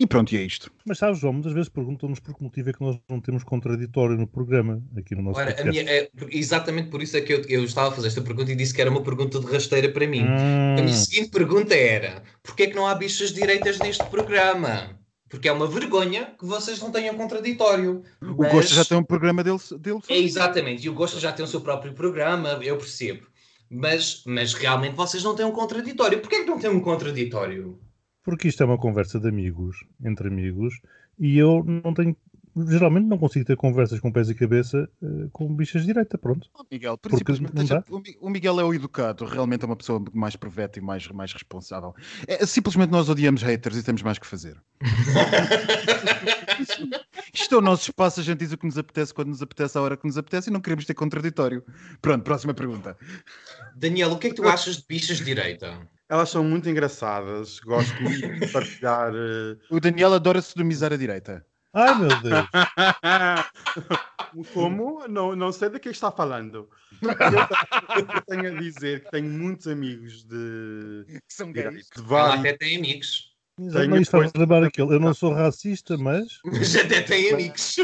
E 0.00 0.06
pronto, 0.06 0.32
e 0.34 0.38
é 0.38 0.40
isto. 0.40 0.72
Mas 0.86 0.96
sabes, 0.96 1.18
João, 1.20 1.34
muitas 1.34 1.52
vezes 1.52 1.68
perguntam-nos 1.68 2.20
por 2.20 2.34
que 2.34 2.42
motivo 2.42 2.70
é 2.70 2.72
que 2.72 2.80
nós 2.80 2.98
não 3.06 3.20
temos 3.20 3.44
contraditório 3.44 4.16
no 4.16 4.26
programa, 4.26 4.82
aqui 4.96 5.14
no 5.14 5.20
nosso 5.20 5.38
Ora, 5.38 5.54
minha, 5.62 5.82
é, 5.82 6.08
exatamente 6.30 6.88
por 6.88 7.02
isso 7.02 7.18
é 7.18 7.20
que 7.20 7.34
eu, 7.34 7.42
eu 7.42 7.62
estava 7.64 7.88
a 7.88 7.92
fazer 7.92 8.08
esta 8.08 8.22
pergunta 8.22 8.50
e 8.50 8.56
disse 8.56 8.72
que 8.72 8.80
era 8.80 8.90
uma 8.90 9.02
pergunta 9.02 9.38
de 9.38 9.44
rasteira 9.44 9.90
para 9.92 10.06
mim. 10.06 10.22
Hum, 10.24 10.76
A 10.78 10.82
minha 10.82 10.96
seguinte 10.96 11.28
pergunta 11.30 11.74
era: 11.74 12.22
porquê 12.42 12.62
é 12.62 12.66
que 12.68 12.74
não 12.74 12.86
há 12.86 12.94
bichas 12.94 13.30
direitas 13.30 13.78
neste 13.78 14.02
programa? 14.06 14.98
Porque 15.28 15.48
é 15.48 15.52
uma 15.52 15.66
vergonha 15.66 16.32
que 16.38 16.46
vocês 16.46 16.80
não 16.80 16.90
tenham 16.90 17.14
contraditório. 17.14 18.02
O 18.22 18.36
Mas- 18.38 18.52
Gosto 18.52 18.74
já 18.74 18.84
tem 18.86 18.96
um 18.96 19.04
programa 19.04 19.44
dele. 19.44 19.58
dele 19.78 20.00
É 20.08 20.18
exatamente, 20.18 20.82
e 20.86 20.88
o 20.88 20.94
Gosto 20.94 21.20
já 21.20 21.30
tem 21.30 21.44
o 21.44 21.48
seu 21.48 21.60
próprio 21.60 21.92
programa, 21.92 22.58
eu 22.62 22.78
percebo. 22.78 23.26
Mas, 23.70 24.22
mas 24.26 24.54
realmente 24.54 24.96
vocês 24.96 25.22
não 25.22 25.36
têm 25.36 25.44
um 25.44 25.52
contraditório. 25.52 26.18
Porquê 26.20 26.36
é 26.36 26.40
que 26.40 26.50
não 26.50 26.58
têm 26.58 26.70
um 26.70 26.80
contraditório? 26.80 27.78
Porque 28.22 28.48
isto 28.48 28.62
é 28.62 28.66
uma 28.66 28.78
conversa 28.78 29.18
de 29.18 29.28
amigos, 29.28 29.78
entre 30.04 30.28
amigos, 30.28 30.74
e 31.18 31.38
eu 31.38 31.64
não 31.64 31.94
tenho. 31.94 32.14
Geralmente 32.68 33.06
não 33.06 33.16
consigo 33.16 33.44
ter 33.44 33.56
conversas 33.56 34.00
com 34.00 34.10
pés 34.10 34.28
e 34.28 34.34
cabeça 34.34 34.90
eh, 35.00 35.28
com 35.32 35.54
bichas 35.54 35.82
de 35.82 35.86
direita, 35.86 36.18
pronto. 36.18 36.48
Oh, 36.58 36.64
Miguel, 36.68 36.98
deixa- 37.54 37.74
dá? 37.76 37.84
o 37.88 38.00
Mi- 38.00 38.16
o 38.20 38.28
Miguel 38.28 38.58
é 38.58 38.64
o 38.64 38.74
educado, 38.74 39.24
realmente 39.24 39.62
é 39.62 39.66
uma 39.66 39.76
pessoa 39.76 40.02
mais 40.12 40.34
preveta 40.34 40.80
e 40.80 40.82
mais, 40.82 41.06
mais 41.08 41.32
responsável. 41.32 41.94
É, 42.26 42.44
simplesmente 42.44 42.90
nós 42.90 43.08
odiamos 43.08 43.40
haters 43.42 43.76
e 43.76 43.84
temos 43.84 44.02
mais 44.02 44.18
que 44.18 44.26
fazer. 44.26 44.60
Isto 47.32 47.54
é 47.54 47.58
o 47.58 47.60
nosso 47.60 47.90
espaço, 47.90 48.20
a 48.20 48.22
gente 48.22 48.38
diz 48.40 48.52
o 48.52 48.58
que 48.58 48.66
nos 48.66 48.76
apetece 48.76 49.14
quando 49.14 49.28
nos 49.28 49.40
apetece, 49.42 49.78
à 49.78 49.80
hora 49.80 49.96
que 49.96 50.06
nos 50.06 50.18
apetece 50.18 50.50
e 50.50 50.52
não 50.52 50.60
queremos 50.60 50.84
ter 50.84 50.94
contraditório. 50.94 51.64
Pronto, 52.02 52.24
próxima 52.24 52.52
pergunta. 52.52 52.96
Daniel, 53.76 54.10
o 54.12 54.18
que 54.18 54.26
é 54.26 54.30
que 54.30 54.36
tu 54.36 54.48
achas 54.48 54.76
de 54.78 54.84
bichas 54.88 55.18
de 55.18 55.24
direita? 55.24 55.78
Elas 56.10 56.28
são 56.28 56.42
muito 56.42 56.68
engraçadas, 56.68 57.60
gosto 57.60 57.94
muito 58.02 58.40
de 58.40 58.46
partilhar. 58.52 59.12
eh, 59.14 59.56
O 59.70 59.78
Daniel 59.78 60.12
adora 60.12 60.42
sodomizar 60.42 60.92
a 60.92 60.96
direita. 60.96 61.46
Ai 61.72 61.94
meu 61.94 62.08
Deus! 62.20 62.46
Como? 64.52 65.06
Não, 65.08 65.36
não 65.36 65.52
sei 65.52 65.70
de 65.70 65.78
que 65.78 65.88
está 65.90 66.10
falando. 66.10 66.68
Eu, 67.00 68.22
tenho 68.26 68.56
a 68.56 68.60
dizer 68.60 69.04
que 69.04 69.10
tenho 69.12 69.28
muitos 69.30 69.68
amigos 69.68 70.24
de, 70.24 71.04
Que 71.08 71.20
são 71.28 71.52
de, 71.52 71.62
gays. 71.62 71.86
de 71.86 71.98
Ela 72.00 72.06
vários. 72.08 72.40
até 72.40 72.56
tem 72.56 72.76
amigos. 72.76 73.30
Tenho 73.56 73.88
não, 73.90 74.04
coisa- 74.04 74.32
lembrar 74.36 74.64
aquele. 74.64 74.94
Eu 74.94 75.00
não 75.00 75.14
sou 75.14 75.32
racista, 75.32 75.96
mas. 75.96 76.38
Mas 76.44 76.74
até 76.76 77.02
tem 77.02 77.30
amigos. 77.32 77.76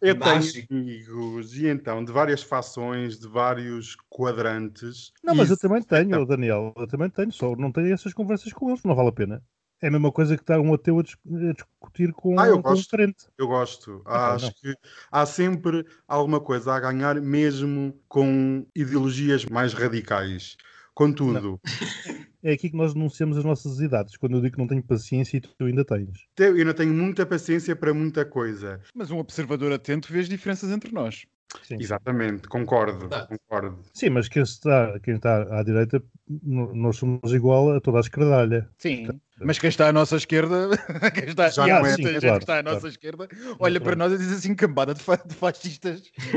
Eu 0.00 0.18
tenho 0.18 0.34
Mágico. 0.36 0.74
amigos, 0.74 1.54
e 1.56 1.66
então, 1.66 2.02
de 2.04 2.10
várias 2.10 2.42
fações, 2.42 3.18
de 3.18 3.28
vários 3.28 3.96
quadrantes. 4.08 5.12
Não, 5.22 5.34
mas 5.34 5.50
eu 5.50 5.58
também 5.58 5.82
tenho, 5.82 6.24
Daniel. 6.24 6.72
Eu 6.76 6.86
também 6.86 7.10
tenho, 7.10 7.30
só 7.32 7.54
não 7.54 7.70
tenho 7.70 7.92
essas 7.92 8.14
conversas 8.14 8.52
com 8.52 8.70
eles, 8.70 8.82
não 8.82 8.94
vale 8.94 9.10
a 9.10 9.12
pena. 9.12 9.42
É 9.82 9.88
a 9.88 9.90
mesma 9.90 10.12
coisa 10.12 10.36
que 10.36 10.42
está 10.42 10.58
um 10.60 10.74
ateu 10.74 10.98
a, 10.98 11.02
dis- 11.02 11.16
a 11.26 11.52
discutir 11.52 12.12
com, 12.12 12.38
Ah, 12.38 12.46
eu 12.46 12.58
um 12.58 12.62
gosto. 12.62 12.90
crente. 12.90 13.26
Eu 13.38 13.48
gosto. 13.48 14.02
Ah, 14.06 14.34
Acho 14.34 14.46
não. 14.46 14.52
que 14.52 14.74
há 15.10 15.24
sempre 15.24 15.86
alguma 16.06 16.40
coisa 16.40 16.74
a 16.74 16.80
ganhar, 16.80 17.20
mesmo 17.20 17.98
com 18.08 18.66
ideologias 18.74 19.44
mais 19.46 19.72
radicais. 19.72 20.56
Contudo, 20.94 21.60
é 22.42 22.52
aqui 22.52 22.70
que 22.70 22.76
nós 22.76 22.94
denunciamos 22.94 23.36
as 23.36 23.44
nossas 23.44 23.80
idades. 23.80 24.16
Quando 24.16 24.36
eu 24.36 24.40
digo 24.40 24.54
que 24.54 24.58
não 24.58 24.66
tenho 24.66 24.82
paciência 24.82 25.36
e 25.36 25.40
tu 25.40 25.64
ainda 25.64 25.84
tens. 25.84 26.26
Eu 26.38 26.54
ainda 26.54 26.74
tenho 26.74 26.92
muita 26.92 27.26
paciência 27.26 27.76
para 27.76 27.92
muita 27.92 28.24
coisa. 28.24 28.80
Mas 28.94 29.10
um 29.10 29.18
observador 29.18 29.72
atento 29.72 30.12
vê 30.12 30.20
as 30.20 30.28
diferenças 30.28 30.70
entre 30.70 30.92
nós. 30.92 31.26
Sim. 31.64 31.78
Exatamente, 31.80 32.46
concordo, 32.46 33.08
concordo. 33.26 33.78
Sim, 33.92 34.10
mas 34.10 34.28
quem 34.28 34.42
está, 34.42 35.00
quem 35.00 35.16
está 35.16 35.58
à 35.58 35.62
direita, 35.64 36.00
nós 36.44 36.96
somos 36.96 37.32
igual 37.32 37.74
a 37.74 37.80
toda 37.80 37.98
a 37.98 38.00
esquerdalha. 38.00 38.68
Sim. 38.78 39.08
Mas 39.44 39.58
quem 39.58 39.68
está 39.68 39.88
à 39.88 39.92
nossa 39.92 40.16
esquerda, 40.16 40.68
quem 41.14 41.24
está, 41.28 41.48
Já 41.48 41.66
não 41.66 41.76
é, 41.76 41.80
muita 41.80 41.96
gente 42.12 42.20
claro, 42.20 42.38
que 42.38 42.42
está 42.44 42.58
à 42.58 42.62
claro. 42.62 42.76
nossa 42.76 42.88
esquerda, 42.88 43.28
olha 43.58 43.80
para 43.80 43.96
nós 43.96 44.12
e 44.12 44.18
diz 44.18 44.32
assim, 44.32 44.54
cambada 44.54 44.94
de, 44.94 45.02
fa 45.02 45.16
de 45.16 45.34
fascistas. 45.34 46.02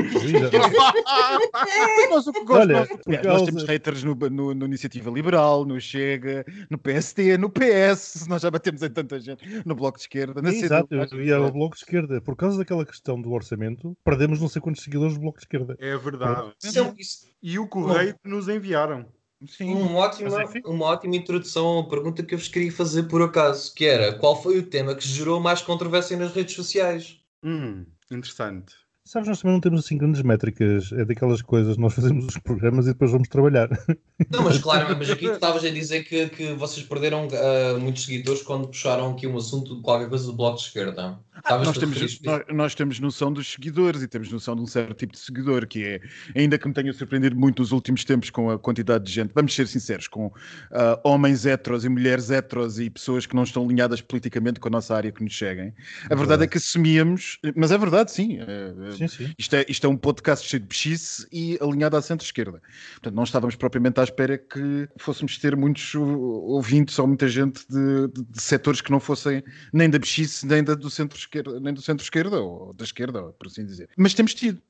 nós, 2.10 2.24
Olha, 2.48 2.78
nós- 2.80 2.88
por 2.88 3.24
nós 3.24 3.42
temos 3.42 3.64
haters 3.64 4.04
no, 4.04 4.14
no, 4.14 4.54
no 4.54 4.66
Iniciativa 4.66 5.10
Liberal, 5.10 5.64
no 5.64 5.80
Chega, 5.80 6.44
no 6.70 6.78
PST, 6.78 7.36
no 7.38 7.50
PS, 7.50 8.26
nós 8.28 8.42
já 8.42 8.50
batemos 8.50 8.82
em 8.82 8.90
tanta 8.90 9.18
gente, 9.20 9.44
no 9.64 9.74
Bloco 9.74 9.98
de 9.98 10.04
Esquerda, 10.04 10.40
na 10.40 10.50
Exato, 10.52 10.88
eu 10.94 11.22
ia 11.22 11.36
ao 11.36 11.50
Bloco 11.52 11.74
de 11.76 11.82
Esquerda. 11.82 12.20
Por 12.20 12.36
causa 12.36 12.58
daquela 12.58 12.84
questão 12.84 13.20
do 13.20 13.32
orçamento, 13.32 13.96
perdemos 14.04 14.40
não 14.40 14.48
sei 14.48 14.60
quantos 14.62 14.82
seguidores 14.82 15.14
do 15.14 15.20
Bloco 15.20 15.38
de 15.38 15.44
Esquerda. 15.44 15.76
É 15.78 15.96
verdade. 15.96 16.52
É 16.64 16.68
isso- 16.98 17.26
E 17.42 17.58
o 17.58 17.66
correio 17.68 18.14
que 18.22 18.28
nos 18.28 18.48
enviaram. 18.48 19.06
Sim. 19.48 19.74
Uma 19.74 19.98
ótima, 20.00 20.44
uma 20.64 20.86
ótima 20.86 21.16
introdução 21.16 21.66
a 21.66 21.80
uma 21.80 21.88
pergunta 21.88 22.22
que 22.22 22.34
eu 22.34 22.38
vos 22.38 22.48
queria 22.48 22.72
fazer 22.72 23.04
por 23.04 23.22
acaso, 23.22 23.74
que 23.74 23.84
era 23.84 24.14
qual 24.18 24.40
foi 24.40 24.58
o 24.58 24.66
tema 24.66 24.94
que 24.94 25.06
gerou 25.06 25.40
mais 25.40 25.60
controvérsia 25.62 26.16
nas 26.16 26.32
redes 26.32 26.54
sociais? 26.54 27.20
Hum, 27.42 27.84
interessante. 28.10 28.74
Sabes, 29.06 29.28
nós 29.28 29.40
também 29.40 29.52
não 29.52 29.60
temos 29.60 29.84
assim 29.84 29.98
grandes 29.98 30.22
métricas. 30.22 30.90
É 30.92 31.04
daquelas 31.04 31.42
coisas, 31.42 31.76
nós 31.76 31.92
fazemos 31.92 32.24
os 32.26 32.38
programas 32.38 32.86
e 32.86 32.92
depois 32.92 33.10
vamos 33.10 33.28
trabalhar. 33.28 33.68
Não, 34.30 34.42
mas 34.44 34.58
claro, 34.58 34.96
mas 34.96 35.10
aqui 35.10 35.26
tu 35.26 35.34
estavas 35.34 35.62
a 35.62 35.68
dizer 35.68 36.04
que, 36.04 36.28
que 36.30 36.54
vocês 36.54 36.86
perderam 36.86 37.28
ah, 37.32 37.78
muitos 37.78 38.04
seguidores 38.04 38.40
quando 38.42 38.68
puxaram 38.68 39.10
aqui 39.10 39.26
um 39.26 39.36
assunto 39.36 39.76
de 39.76 39.82
qualquer 39.82 40.08
coisa 40.08 40.24
do 40.24 40.32
bloco 40.32 40.56
de 40.56 40.62
esquerda. 40.62 41.18
Estavas 41.36 41.66
Nós 41.66 41.78
temos, 41.78 42.20
nós, 42.22 42.42
nós 42.48 42.74
temos 42.74 43.00
noção 43.00 43.32
dos 43.32 43.52
seguidores 43.52 44.02
e 44.02 44.08
temos 44.08 44.30
noção 44.30 44.54
de 44.54 44.62
um 44.62 44.66
certo 44.66 44.94
tipo 44.94 45.12
de 45.12 45.18
seguidor, 45.18 45.66
que 45.66 45.82
é, 45.84 46.00
ainda 46.34 46.56
que 46.56 46.66
me 46.68 46.72
tenha 46.74 46.92
surpreendido 46.92 47.34
muito 47.36 47.60
nos 47.60 47.72
últimos 47.72 48.04
tempos 48.04 48.30
com 48.30 48.50
a 48.50 48.58
quantidade 48.58 49.04
de 49.04 49.12
gente, 49.12 49.32
vamos 49.34 49.54
ser 49.54 49.66
sinceros, 49.66 50.06
com 50.06 50.32
ah, 50.70 51.00
homens 51.04 51.44
heteros 51.44 51.84
e 51.84 51.88
mulheres 51.88 52.30
heteros 52.30 52.78
e 52.78 52.88
pessoas 52.88 53.26
que 53.26 53.34
não 53.34 53.42
estão 53.42 53.64
alinhadas 53.64 54.00
politicamente 54.00 54.60
com 54.60 54.68
a 54.68 54.70
nossa 54.70 54.94
área 54.94 55.10
que 55.10 55.24
nos 55.24 55.32
cheguem. 55.32 55.74
A 56.08 56.14
verdade 56.14 56.44
é 56.44 56.46
que 56.46 56.56
assumíamos, 56.58 57.38
mas 57.56 57.72
é 57.72 57.78
verdade, 57.78 58.12
sim. 58.12 58.38
é- 58.38 58.88
é- 58.88 58.92
Sim, 58.96 59.08
sim. 59.08 59.34
isto 59.38 59.56
é, 59.56 59.66
isto 59.68 59.86
é 59.86 59.90
um 59.90 59.96
podcast 59.96 60.48
cheio 60.48 60.60
de 60.62 60.68
bichice 60.68 61.26
e 61.32 61.58
alinhado 61.60 61.96
à 61.96 62.02
centro-esquerda. 62.02 62.62
Portanto, 62.94 63.14
não 63.14 63.24
estávamos 63.24 63.56
propriamente 63.56 63.98
à 64.00 64.04
espera 64.04 64.38
que 64.38 64.88
fôssemos 64.98 65.36
ter 65.38 65.56
muitos 65.56 65.94
ou- 65.94 66.06
ouvintes 66.52 66.96
ou 66.98 67.06
muita 67.08 67.26
gente 67.28 67.64
de, 67.68 68.08
de- 68.08 68.24
de 68.24 68.42
setores 68.42 68.80
que 68.80 68.90
não 68.90 69.00
fossem 69.00 69.42
nem 69.72 69.90
da 69.90 69.98
bichice, 69.98 70.46
nem 70.46 70.62
da, 70.62 70.74
do 70.74 70.88
centro-esquerda, 70.88 71.23
nem 71.60 71.74
do 71.74 71.82
centro-esquerda 71.82 72.40
ou 72.40 72.72
da 72.74 72.84
esquerda, 72.84 73.22
por 73.22 73.46
assim 73.46 73.64
dizer. 73.64 73.88
Mas 73.96 74.14
temos 74.14 74.34
tido. 74.34 74.60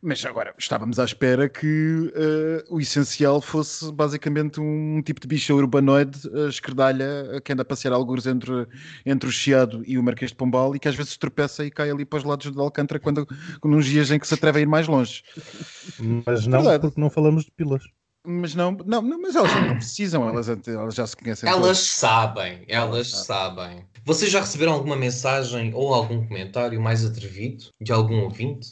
Mas 0.00 0.24
agora, 0.24 0.54
estávamos 0.56 0.98
à 0.98 1.04
espera 1.04 1.48
que 1.48 2.12
eh, 2.14 2.64
o 2.70 2.80
essencial 2.80 3.40
fosse 3.40 3.90
basicamente 3.92 4.60
um 4.60 5.02
tipo 5.02 5.20
de 5.20 5.26
bicha 5.26 5.52
urbanoide, 5.52 6.20
a 6.32 6.48
esquerdalha, 6.48 7.40
que 7.44 7.52
anda 7.52 7.62
a 7.62 7.64
passear 7.64 7.92
alguns 7.92 8.26
entre, 8.26 8.66
entre 9.04 9.28
o 9.28 9.32
Chiado 9.32 9.82
e 9.84 9.98
o 9.98 10.02
Marquês 10.02 10.30
de 10.30 10.36
Pombal 10.36 10.76
e 10.76 10.78
que 10.78 10.88
às 10.88 10.94
vezes 10.94 11.16
tropeça 11.16 11.64
e 11.64 11.70
cai 11.70 11.90
ali 11.90 12.04
para 12.04 12.18
os 12.18 12.24
lados 12.24 12.50
de 12.50 12.60
Alcântara 12.60 13.00
quando, 13.00 13.26
nos 13.64 13.86
dias 13.86 14.10
em 14.10 14.20
que 14.20 14.26
se 14.26 14.34
atreve 14.34 14.60
a 14.60 14.62
ir 14.62 14.66
mais 14.66 14.86
longe. 14.86 15.24
Mas 16.24 16.46
não, 16.46 16.62
Verdade. 16.62 16.80
porque 16.80 17.00
não 17.00 17.10
falamos 17.10 17.44
de 17.44 17.50
pilas. 17.50 17.82
Mas 18.24 18.54
não, 18.54 18.72
não, 18.84 19.00
não 19.00 19.20
mas 19.20 19.34
elas 19.34 19.54
não 19.54 19.76
precisam, 19.76 20.28
elas, 20.28 20.48
elas 20.48 20.94
já 20.94 21.06
se 21.06 21.16
conhecem. 21.16 21.48
Elas 21.48 21.62
todas. 21.62 21.78
sabem, 21.78 22.64
elas 22.68 23.10
sabem. 23.10 23.84
Vocês 24.08 24.30
já 24.32 24.40
receberam 24.40 24.72
alguma 24.72 24.96
mensagem 24.96 25.70
ou 25.74 25.92
algum 25.92 26.26
comentário 26.26 26.80
mais 26.80 27.04
atrevido 27.04 27.64
de 27.78 27.92
algum 27.92 28.20
ouvinte? 28.22 28.70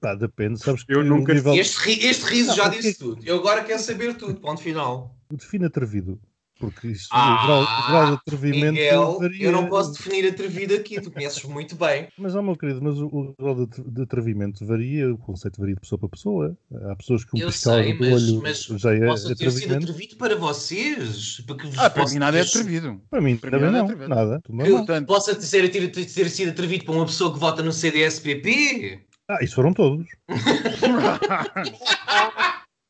Pá, 0.00 0.16
depende, 0.16 0.58
sabes 0.58 0.82
que 0.82 0.92
Eu 0.92 1.04
nunca- 1.04 1.32
nível... 1.32 1.54
Este, 1.54 1.76
ri- 1.78 2.04
este 2.06 2.24
riso 2.24 2.56
já 2.56 2.66
disse 2.66 2.98
tudo. 2.98 3.22
Eu 3.24 3.36
agora 3.36 3.62
quero 3.62 3.80
saber 3.80 4.16
tudo. 4.16 4.40
Ponto 4.40 4.60
final. 4.60 5.16
define 5.30 5.66
atrevido. 5.66 6.20
Porque 6.62 6.86
isso, 6.86 7.08
Ah, 7.10 7.42
o, 7.42 7.46
grau, 7.46 7.62
o 7.62 7.90
grau 7.90 8.06
de 8.06 8.12
atrevimento 8.12 8.72
Miguel, 8.74 9.18
varia. 9.18 9.44
eu 9.46 9.50
não 9.50 9.66
posso 9.66 9.94
definir 9.94 10.28
atrevido 10.28 10.74
aqui. 10.74 11.00
Tu 11.00 11.10
conheces 11.10 11.42
muito 11.42 11.74
bem. 11.74 12.06
Mas, 12.16 12.36
ó 12.36 12.42
meu 12.42 12.56
querido, 12.56 12.80
mas 12.80 12.96
o, 13.00 13.06
o 13.06 13.34
grau 13.36 13.66
de, 13.66 13.82
de 13.82 14.02
atrevimento 14.02 14.64
varia, 14.64 15.12
o 15.12 15.18
conceito 15.18 15.58
varia 15.58 15.74
de 15.74 15.80
pessoa 15.80 15.98
para 15.98 16.08
pessoa. 16.10 16.56
Há 16.88 16.94
pessoas 16.94 17.24
que 17.24 17.36
um 17.36 17.40
Eu 17.40 17.48
piscar 17.48 17.82
sei, 17.82 17.94
do 17.94 17.98
mas, 18.08 18.12
olho 18.30 18.42
mas 18.42 18.62
já 18.80 18.94
é 18.94 19.06
posso 19.06 19.34
ter 19.34 19.50
sido 19.50 19.74
atrevido 19.74 20.16
para 20.16 20.36
vocês. 20.36 21.42
Porque 21.48 21.66
vos 21.66 21.76
Ah, 21.78 21.90
para 21.90 22.06
mim 22.08 22.18
nada 22.20 22.38
é 22.38 22.44
ter- 22.44 22.48
atrevido. 22.50 23.02
Para 23.10 23.20
mim 23.20 23.36
Para 23.36 23.58
mim 23.58 23.66
é 23.66 23.70
não, 23.70 23.84
atrevido. 23.86 24.08
nada. 24.08 24.40
Eu 24.64 24.86
posso 25.04 25.34
ter, 25.34 25.68
ter, 25.68 25.88
ter 25.90 26.28
sido 26.30 26.50
atrevido 26.50 26.84
para 26.84 26.94
uma 26.94 27.06
pessoa 27.06 27.32
que 27.32 27.40
vota 27.40 27.60
no 27.60 27.72
CDSPP? 27.72 29.00
Ah, 29.28 29.42
isso 29.42 29.56
foram 29.56 29.72
todos. 29.74 30.06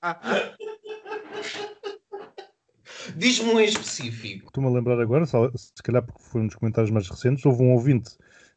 Diz-me 3.17 3.51
um 3.51 3.61
em 3.61 3.65
específico. 3.65 4.47
Estou-me 4.47 4.69
a 4.69 4.73
lembrar 4.73 5.01
agora, 5.01 5.27
só- 5.27 5.51
se 5.57 5.83
calhar 5.83 6.03
porque 6.05 6.23
foi 6.23 6.41
um 6.43 6.47
dos 6.47 6.57
comentários 6.57 6.91
mais 6.91 7.09
recentes, 7.09 7.45
houve 7.45 7.63
um 7.63 7.73
ouvinte 7.73 8.11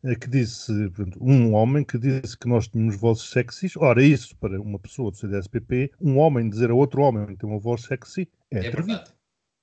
eh, 0.04 0.16
que 0.16 0.30
disse, 0.30 0.72
portanto, 0.90 1.18
um 1.22 1.54
homem 1.54 1.84
que 1.84 1.98
disse 1.98 2.38
que 2.38 2.48
nós 2.48 2.68
tínhamos 2.68 2.96
vozes 2.96 3.30
sexys. 3.30 3.76
Ora, 3.78 4.04
isso 4.04 4.36
para 4.38 4.62
uma 4.62 4.78
pessoa 4.80 5.10
do 5.12 5.18
CDSPP, 5.18 5.92
um 6.00 6.18
homem 6.18 6.48
dizer 6.50 6.70
a 6.70 6.76
outro 6.76 7.02
homem 7.02 7.26
que 7.28 7.38
tem 7.38 7.50
uma 7.50 7.60
voz 7.60 7.84
sexy 7.84 8.28
é, 8.52 8.58
É 8.58 8.68
atrevido. 8.68 8.88
verdade. 8.88 9.12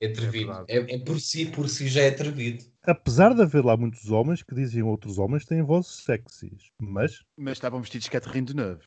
É 0.01 0.07
atrevido. 0.07 0.47
verdade. 0.47 0.65
É, 0.73 0.95
é 0.95 0.99
por 0.99 1.21
si, 1.21 1.47
por 1.47 1.69
si 1.69 1.87
já 1.87 2.03
é 2.03 2.09
atrevido. 2.09 2.65
Apesar 2.83 3.33
de 3.35 3.43
haver 3.43 3.65
lá 3.65 3.77
muitos 3.77 4.11
homens 4.11 4.43
que 4.43 4.53
dizem 4.55 4.83
outros 4.83 5.17
homens 5.19 5.45
têm 5.45 5.63
vozes 5.63 6.03
sexys. 6.05 6.71
Mas, 6.81 7.21
Mas 7.37 7.53
estavam 7.53 7.81
vestidos 7.81 8.07
de 8.07 8.11
Catherine 8.11 8.47
de 8.47 8.57
Neuve. 8.57 8.83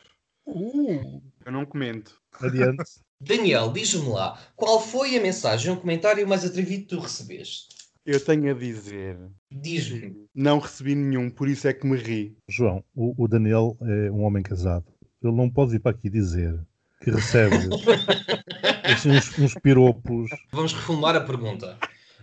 Eu 1.46 1.52
não 1.52 1.66
comento. 1.66 2.22
adiante. 2.42 2.84
Daniel, 3.20 3.72
diz-me 3.72 4.10
lá, 4.10 4.40
qual 4.56 4.80
foi 4.80 5.18
a 5.18 5.22
mensagem 5.22 5.72
ou 5.72 5.78
comentário 5.78 6.28
mais 6.28 6.44
atrevido 6.46 6.84
que 6.84 6.90
tu 6.90 7.00
recebeste? 7.00 7.76
Eu 8.06 8.24
tenho 8.24 8.52
a 8.52 8.54
dizer, 8.54 9.18
Diz-me. 9.52 10.28
não 10.34 10.60
recebi 10.60 10.94
nenhum, 10.94 11.30
por 11.30 11.48
isso 11.50 11.68
é 11.68 11.74
que 11.74 11.88
me 11.88 11.98
ri. 11.98 12.38
João, 12.48 12.84
o, 12.94 13.24
o 13.24 13.28
Daniel 13.28 13.76
é 13.82 14.12
um 14.12 14.24
homem 14.24 14.44
casado. 14.44 14.86
Ele 15.24 15.34
não 15.34 15.50
pode 15.50 15.72
vir 15.72 15.80
para 15.80 15.92
aqui 15.92 16.08
dizer 16.10 16.60
que 17.02 17.10
recebe 17.10 17.56
assim, 18.84 19.10
uns, 19.10 19.40
uns 19.40 19.54
piropos. 19.56 20.30
Vamos 20.52 20.74
reformular 20.74 21.16
a 21.16 21.22
pergunta. 21.22 21.78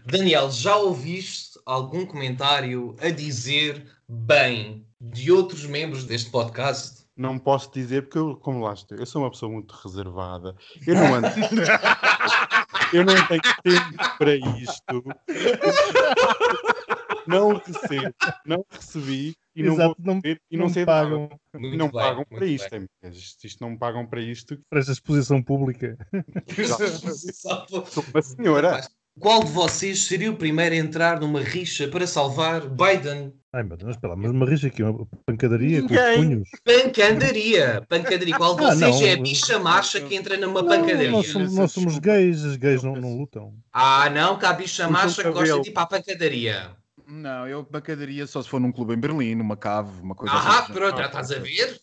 Daniel, 0.07 0.51
já 0.51 0.77
ouviste 0.77 1.59
algum 1.67 2.07
comentário 2.07 2.95
a 3.01 3.11
dizer 3.11 3.85
bem 4.09 4.87
de 5.01 5.33
outros 5.33 5.65
membros 5.67 6.05
deste 6.05 6.31
podcast? 6.31 7.02
Não 7.17 7.39
posso 7.39 7.71
dizer 7.73 8.03
porque 8.03 8.19
eu, 8.19 8.37
como 8.37 8.65
lá 8.65 8.73
estou, 8.73 8.97
eu 8.97 9.05
sou 9.05 9.23
uma 9.23 9.31
pessoa 9.31 9.53
muito 9.53 9.73
reservada. 9.73 10.57
Eu 10.87 10.95
não 10.95 11.15
ando. 11.15 11.27
eu 12.93 13.05
não 13.05 13.15
tenho 13.27 13.43
tempo 13.63 14.19
para 14.19 14.35
isto. 14.35 15.05
Não 17.27 17.55
recebo, 17.55 18.15
não 18.45 18.65
recebi 18.71 19.35
e 19.55 19.63
não 19.63 19.75
Exato, 19.75 19.95
vou 19.99 20.07
não, 20.07 20.15
receber 20.15 20.41
e 20.51 20.57
não, 20.57 20.67
não 20.67 20.73
sei 20.73 20.85
nada. 20.85 21.03
pagam 21.03 21.29
Muito 21.55 21.77
não 21.77 21.87
bem, 21.91 22.01
pagam 22.01 22.25
para 22.25 22.47
isto, 22.47 22.75
amigas. 22.75 23.17
Isto, 23.17 23.47
isto 23.47 23.61
não 23.61 23.77
pagam 23.77 24.07
para 24.07 24.21
isto. 24.21 24.59
para 24.69 24.81
esta 24.81 24.93
exposição 24.93 25.43
pública. 25.43 25.97
Só- 26.67 27.67
Sou 27.87 28.05
uma 28.13 28.23
senhora. 28.23 28.81
Qual 29.21 29.45
de 29.45 29.51
vocês 29.53 30.05
seria 30.05 30.31
o 30.33 30.37
primeiro 30.37 30.75
a 30.75 30.79
entrar 30.79 31.21
numa 31.21 31.41
rixa 31.41 31.87
para 31.89 32.07
salvar 32.07 32.63
Biden? 32.67 33.35
Ai 33.55 33.63
meu 33.63 33.77
Deus, 33.77 33.97
lá, 34.03 34.17
mas 34.17 34.31
uma 34.31 34.47
rixa 34.49 34.69
aqui, 34.69 34.83
uma 34.83 35.07
pancadaria 35.27 35.81
com 35.83 35.87
os 35.89 35.91
Ninguém. 35.93 36.17
punhos. 36.17 36.49
Pancandaria! 36.65 37.85
Pancandaria. 37.87 38.37
Qual 38.39 38.57
de 38.57 38.65
Ah, 38.65 38.69
vocês 38.75 39.01
não. 39.01 39.07
é 39.07 39.13
a 39.13 39.17
bicha 39.19 39.59
macha 39.59 40.01
que 40.01 40.15
entra 40.15 40.39
numa 40.39 40.63
Não, 40.63 40.69
pancadaria? 40.69 41.11
nós 41.11 41.27
somos, 41.27 41.55
nós 41.55 41.71
somos 41.73 41.99
gays, 41.99 42.45
as 42.45 42.57
gays 42.57 42.83
não, 42.83 42.97
não 42.97 43.15
lutam. 43.15 43.53
Ah, 43.71 44.09
não, 44.09 44.39
que 44.39 44.47
há 44.47 44.55
bicha 44.55 44.89
macha 44.89 45.23
que 45.23 45.31
gosta 45.31 45.61
de 45.61 45.69
ir 45.69 45.73
para 45.73 45.83
a 45.83 45.87
pancadaria. 45.87 46.71
Não, 47.07 47.47
eu 47.49 47.63
bacadaria 47.69 48.27
só 48.27 48.43
se 48.43 48.49
for 48.49 48.61
num 48.61 48.73
clube 48.73 48.95
em 48.95 48.97
Berlim, 48.99 49.35
numa 49.35 49.57
cave, 49.57 50.01
uma 50.01 50.15
coisa 50.15 50.35
Ah, 50.35 50.61
assim. 50.61 50.73
pronto, 50.73 50.97
já 50.99 51.07
estás 51.07 51.31
a 51.31 51.39
ver? 51.39 51.81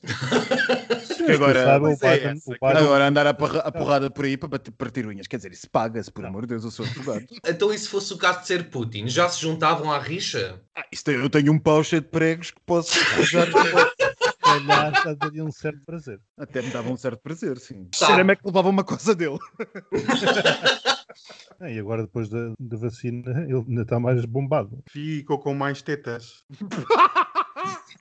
Que 1.25 1.31
agora- 1.33 1.63
Sabe, 1.65 1.85
o 1.85 1.89
é 1.89 1.93
o 1.93 1.97
Biden 1.97 2.41
Agora 2.61 3.07
andar 3.07 3.27
a, 3.27 3.33
porra- 3.33 3.59
a 3.59 3.71
porrada 3.71 4.09
por 4.09 4.25
aí 4.25 4.37
para 4.37 4.49
bater- 4.49 4.71
partir 4.71 5.05
unhas. 5.05 5.27
Quer 5.27 5.37
dizer, 5.37 5.51
isso 5.51 5.69
paga-se, 5.69 6.11
por 6.11 6.25
amor 6.25 6.43
de 6.43 6.47
Deus, 6.49 6.63
eu 6.63 6.71
sou 6.71 6.85
advogado. 6.85 7.25
Então, 7.45 7.73
e 7.73 7.77
se 7.77 7.87
fosse 7.87 8.13
o 8.13 8.17
caso 8.17 8.41
de 8.41 8.47
ser 8.47 8.69
Putin? 8.69 9.07
Já 9.07 9.27
se 9.29 9.41
juntavam 9.41 9.91
à 9.91 9.99
rixa? 9.99 10.61
Ah, 10.75 10.85
isso 10.91 11.03
tem- 11.03 11.15
eu 11.15 11.29
tenho 11.29 11.51
um 11.51 11.59
pau 11.59 11.83
cheio 11.83 12.01
de 12.01 12.07
pregos 12.07 12.51
que 12.51 12.59
posso 12.65 12.97
usar. 13.19 13.45
se 13.47 14.41
calhar 14.41 15.03
já 15.03 15.13
daria 15.13 15.43
um 15.43 15.51
certo 15.51 15.85
prazer. 15.85 16.19
Até 16.37 16.61
me 16.61 16.69
dava 16.69 16.89
um 16.89 16.97
certo 16.97 17.19
prazer, 17.21 17.57
sim. 17.59 17.85
Tá. 17.97 18.07
Cheira-me 18.07 18.33
é 18.33 18.35
que 18.35 18.45
levava 18.45 18.69
uma 18.69 18.83
coisa 18.83 19.13
dele. 19.13 19.37
Ah, 21.59 21.69
e 21.69 21.79
agora 21.79 22.03
depois 22.03 22.29
da, 22.29 22.53
da 22.59 22.77
vacina 22.77 23.29
ele 23.43 23.55
ainda 23.67 23.81
está 23.81 23.99
mais 23.99 24.23
bombado. 24.25 24.81
Ficou 24.89 25.39
com 25.39 25.53
mais 25.53 25.81
tetas. 25.81 26.43
Foi 26.57 26.67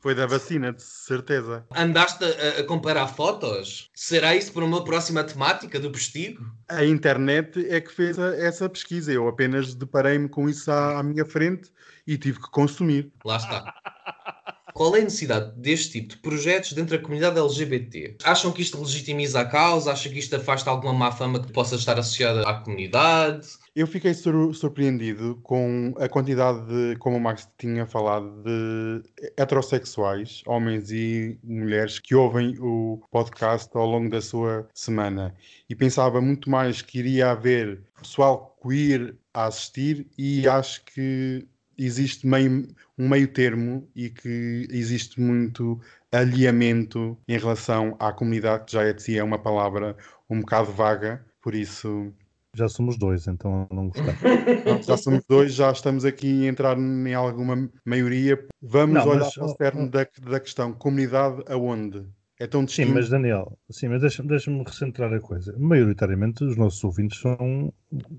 Foi 0.00 0.14
da 0.14 0.26
vacina, 0.26 0.72
de 0.72 0.80
certeza. 0.82 1.66
Andaste 1.74 2.22
a, 2.24 2.60
a 2.60 2.64
comparar 2.64 3.08
fotos? 3.08 3.88
Será 3.94 4.36
isso 4.36 4.52
para 4.52 4.64
uma 4.64 4.84
próxima 4.84 5.24
temática 5.24 5.80
do 5.80 5.90
postigo? 5.90 6.44
A 6.68 6.84
internet 6.84 7.66
é 7.68 7.80
que 7.80 7.92
fez 7.92 8.16
a- 8.16 8.36
essa 8.36 8.68
pesquisa. 8.68 9.12
Eu 9.12 9.26
apenas 9.26 9.74
deparei-me 9.74 10.28
com 10.28 10.48
isso 10.48 10.70
à, 10.70 11.00
à 11.00 11.02
minha 11.02 11.24
frente 11.24 11.72
e 12.06 12.16
tive 12.16 12.38
que 12.40 12.48
consumir. 12.50 13.12
Lá 13.24 13.36
está. 13.38 13.74
Qual 14.78 14.94
é 14.94 15.00
a 15.00 15.02
necessidade 15.02 15.50
deste 15.56 15.94
tipo 16.00 16.14
de 16.14 16.18
projetos 16.18 16.72
dentro 16.72 16.96
da 16.96 17.02
comunidade 17.02 17.36
LGBT? 17.36 18.14
Acham 18.22 18.52
que 18.52 18.62
isto 18.62 18.80
legitimiza 18.80 19.40
a 19.40 19.44
causa? 19.44 19.90
Acham 19.90 20.12
que 20.12 20.20
isto 20.20 20.36
afasta 20.36 20.70
alguma 20.70 20.92
má 20.92 21.10
fama 21.10 21.40
que 21.42 21.52
possa 21.52 21.74
estar 21.74 21.98
associada 21.98 22.42
à 22.48 22.54
comunidade? 22.60 23.44
Eu 23.74 23.88
fiquei 23.88 24.14
sur- 24.14 24.54
surpreendido 24.54 25.40
com 25.42 25.92
a 25.98 26.08
quantidade 26.08 26.64
de, 26.68 26.96
como 26.98 27.16
o 27.16 27.20
Max 27.20 27.48
tinha 27.58 27.86
falado, 27.86 28.30
de 28.44 29.02
heterossexuais, 29.36 30.42
homens 30.46 30.92
e 30.92 31.40
mulheres, 31.42 31.98
que 31.98 32.14
ouvem 32.14 32.56
o 32.60 33.00
podcast 33.10 33.68
ao 33.76 33.84
longo 33.84 34.08
da 34.08 34.20
sua 34.20 34.68
semana. 34.72 35.34
E 35.68 35.74
pensava 35.74 36.20
muito 36.20 36.48
mais 36.48 36.82
que 36.82 37.00
iria 37.00 37.32
haver 37.32 37.80
pessoal 38.00 38.56
queer 38.62 39.16
a 39.34 39.46
assistir, 39.46 40.06
e 40.16 40.46
acho 40.46 40.84
que 40.84 41.44
existe 41.78 42.26
meio, 42.26 42.68
um 42.98 43.08
meio 43.08 43.28
termo 43.28 43.88
e 43.94 44.10
que 44.10 44.66
existe 44.70 45.20
muito 45.20 45.80
alinhamento 46.12 47.16
em 47.28 47.38
relação 47.38 47.96
à 48.00 48.12
comunidade, 48.12 48.64
que 48.66 48.72
já 48.72 48.82
é 48.82 48.92
de 48.92 49.02
si 49.02 49.18
é 49.18 49.22
uma 49.22 49.38
palavra 49.38 49.96
um 50.28 50.40
bocado 50.40 50.72
vaga, 50.72 51.24
por 51.40 51.54
isso. 51.54 52.12
Já 52.54 52.68
somos 52.68 52.98
dois, 52.98 53.26
então 53.26 53.66
não 53.70 53.88
gostei. 53.88 54.14
Já 54.86 54.96
somos 54.96 55.24
dois, 55.28 55.54
já 55.54 55.70
estamos 55.70 56.04
aqui 56.04 56.46
a 56.46 56.48
entrar 56.48 56.76
em 56.78 57.14
alguma 57.14 57.70
maioria. 57.84 58.42
Vamos 58.60 59.04
Não, 59.04 59.12
olhar 59.12 59.20
mas, 59.26 59.34
para 59.34 59.44
o 59.44 59.56
cerne 59.56 59.88
da, 59.88 60.06
da 60.22 60.40
questão. 60.40 60.72
Comunidade 60.72 61.42
aonde? 61.46 62.06
É 62.40 62.46
tão 62.46 62.60
Sim, 62.60 62.66
distinto. 62.66 62.94
mas 62.94 63.08
Daniel, 63.08 63.58
sim, 63.70 63.88
mas 63.88 64.00
deixa- 64.00 64.22
deixa-me 64.22 64.62
recentrar 64.62 65.12
a 65.12 65.20
coisa. 65.20 65.56
Maioritariamente 65.58 66.44
os 66.44 66.56
nossos 66.56 66.82
ouvintes 66.84 67.18
são 67.20 67.72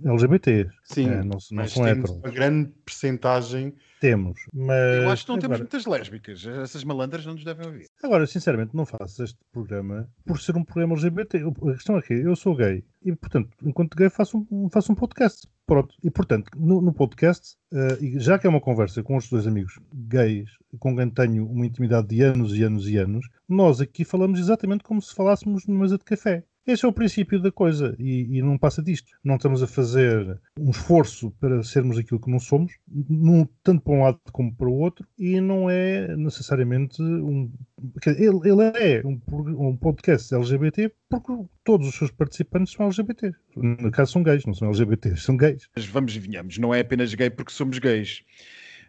LGBTs. 0.05 0.69
Sim, 0.83 1.09
é, 1.09 1.17
não, 1.17 1.23
não 1.23 1.39
mas 1.51 1.71
são 1.71 1.83
temos 1.85 2.09
uma 2.11 2.29
grande 2.31 2.69
percentagem. 2.85 3.73
Temos, 3.99 4.39
mas 4.53 5.03
Eu 5.03 5.09
acho 5.09 5.25
que 5.25 5.31
não 5.31 5.39
temos 5.39 5.55
agora, 5.55 5.59
muitas 5.59 5.85
lésbicas. 5.85 6.45
Essas 6.45 6.83
malandras 6.83 7.25
não 7.25 7.33
nos 7.33 7.43
devem 7.43 7.65
ouvir. 7.67 7.85
agora, 8.01 8.25
sinceramente, 8.25 8.75
não 8.75 8.85
faço 8.85 9.23
este 9.23 9.37
programa 9.51 10.09
por 10.25 10.39
ser 10.39 10.55
um 10.55 10.63
programa 10.63 10.93
LGBT. 10.93 11.39
A 11.39 11.73
questão 11.73 11.97
é 11.97 12.01
que 12.01 12.13
eu 12.13 12.35
sou 12.35 12.55
gay 12.55 12.83
e, 13.03 13.15
portanto, 13.15 13.49
enquanto 13.63 13.95
gay, 13.95 14.09
faço 14.09 14.45
um, 14.49 14.69
faço 14.69 14.91
um 14.91 14.95
podcast. 14.95 15.47
Pronto. 15.65 15.93
E, 16.03 16.09
portanto, 16.09 16.49
no, 16.57 16.81
no 16.81 16.93
podcast, 16.93 17.55
e 18.01 18.19
já 18.19 18.39
que 18.39 18.47
é 18.47 18.49
uma 18.49 18.61
conversa 18.61 19.03
com 19.03 19.15
os 19.17 19.29
dois 19.29 19.45
amigos 19.45 19.79
gays, 19.93 20.49
com 20.79 20.95
quem 20.95 21.09
tenho 21.09 21.45
uma 21.45 21.65
intimidade 21.65 22.07
de 22.07 22.21
anos 22.21 22.55
e 22.55 22.63
anos 22.63 22.87
e 22.87 22.97
anos, 22.97 23.27
nós 23.47 23.79
aqui 23.79 24.03
falamos 24.03 24.39
exatamente 24.39 24.83
como 24.83 25.01
se 25.01 25.13
falássemos 25.13 25.67
numa 25.67 25.81
mesa 25.81 25.97
de 25.97 26.03
café. 26.03 26.43
Esse 26.71 26.85
é 26.85 26.87
o 26.87 26.93
princípio 26.93 27.41
da 27.41 27.51
coisa 27.51 27.95
e, 27.97 28.37
e 28.37 28.41
não 28.41 28.57
passa 28.57 28.81
disto. 28.83 29.11
Não 29.23 29.35
estamos 29.37 29.63
a 29.63 29.67
fazer 29.67 30.39
um 30.59 30.69
esforço 30.69 31.31
para 31.39 31.63
sermos 31.63 31.97
aquilo 31.97 32.19
que 32.19 32.29
não 32.29 32.39
somos, 32.39 32.73
num- 32.87 33.47
tanto 33.63 33.81
para 33.81 33.93
um 33.93 34.03
lado 34.03 34.19
como 34.31 34.55
para 34.55 34.67
o 34.69 34.77
outro, 34.77 35.05
e 35.17 35.41
não 35.41 35.69
é 35.69 36.15
necessariamente 36.15 37.01
um. 37.01 37.51
Ele, 38.05 38.39
ele 38.49 38.63
é 38.75 39.01
um, 39.05 39.19
um 39.69 39.75
podcast 39.77 40.33
LGBT 40.35 40.91
porque 41.09 41.33
todos 41.63 41.87
os 41.87 41.95
seus 41.95 42.11
participantes 42.11 42.73
são 42.73 42.85
LGBT. 42.85 43.31
No 43.55 43.89
caso, 43.91 44.11
são 44.11 44.21
gays, 44.23 44.45
não 44.45 44.53
são 44.53 44.67
LGBTs, 44.67 45.21
são 45.23 45.35
gays. 45.35 45.67
Mas 45.75 45.85
vamos 45.85 46.15
e 46.15 46.19
venhamos, 46.19 46.57
não 46.59 46.73
é 46.73 46.81
apenas 46.81 47.13
gay 47.15 47.29
porque 47.31 47.51
somos 47.51 47.79
gays. 47.79 48.21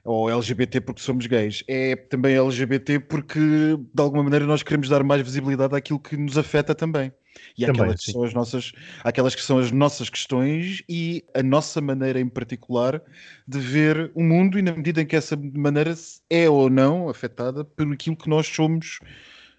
Ou 0.05 0.31
LGBT 0.31 0.81
porque 0.81 1.03
somos 1.03 1.27
gays. 1.27 1.63
É 1.69 1.95
também 1.95 2.37
LGBT 2.37 3.01
porque, 3.01 3.39
de 3.39 4.03
alguma 4.03 4.23
maneira, 4.23 4.47
nós 4.47 4.63
queremos 4.63 4.89
dar 4.89 5.05
mais 5.05 5.21
visibilidade 5.23 5.75
àquilo 5.77 5.99
que 6.01 6.17
nos 6.17 6.39
afeta 6.39 6.75
também. 6.75 7.13
E 7.57 7.65
Também, 7.65 7.83
àquelas, 7.83 8.01
que 8.01 8.05
sim. 8.07 8.13
são 8.13 8.23
as 8.25 8.35
nossas, 8.35 8.73
àquelas 9.05 9.35
que 9.35 9.43
são 9.43 9.59
as 9.59 9.71
nossas 9.73 10.09
questões 10.11 10.83
e 10.89 11.25
a 11.35 11.43
nossa 11.43 11.81
maneira 11.81 12.21
em 12.21 12.29
particular 12.29 13.03
de 13.47 13.59
ver 13.59 14.11
o 14.15 14.23
mundo 14.23 14.59
e 14.59 14.63
na 14.63 14.73
medida 14.73 15.01
em 15.03 15.07
que 15.07 15.17
essa 15.17 15.37
maneira 15.37 15.95
é 16.29 16.49
ou 16.49 16.69
não 16.71 17.09
afetada 17.09 17.65
por 17.65 17.93
aquilo 17.93 18.17
que 18.17 18.29
nós 18.29 18.47
somos 18.47 18.99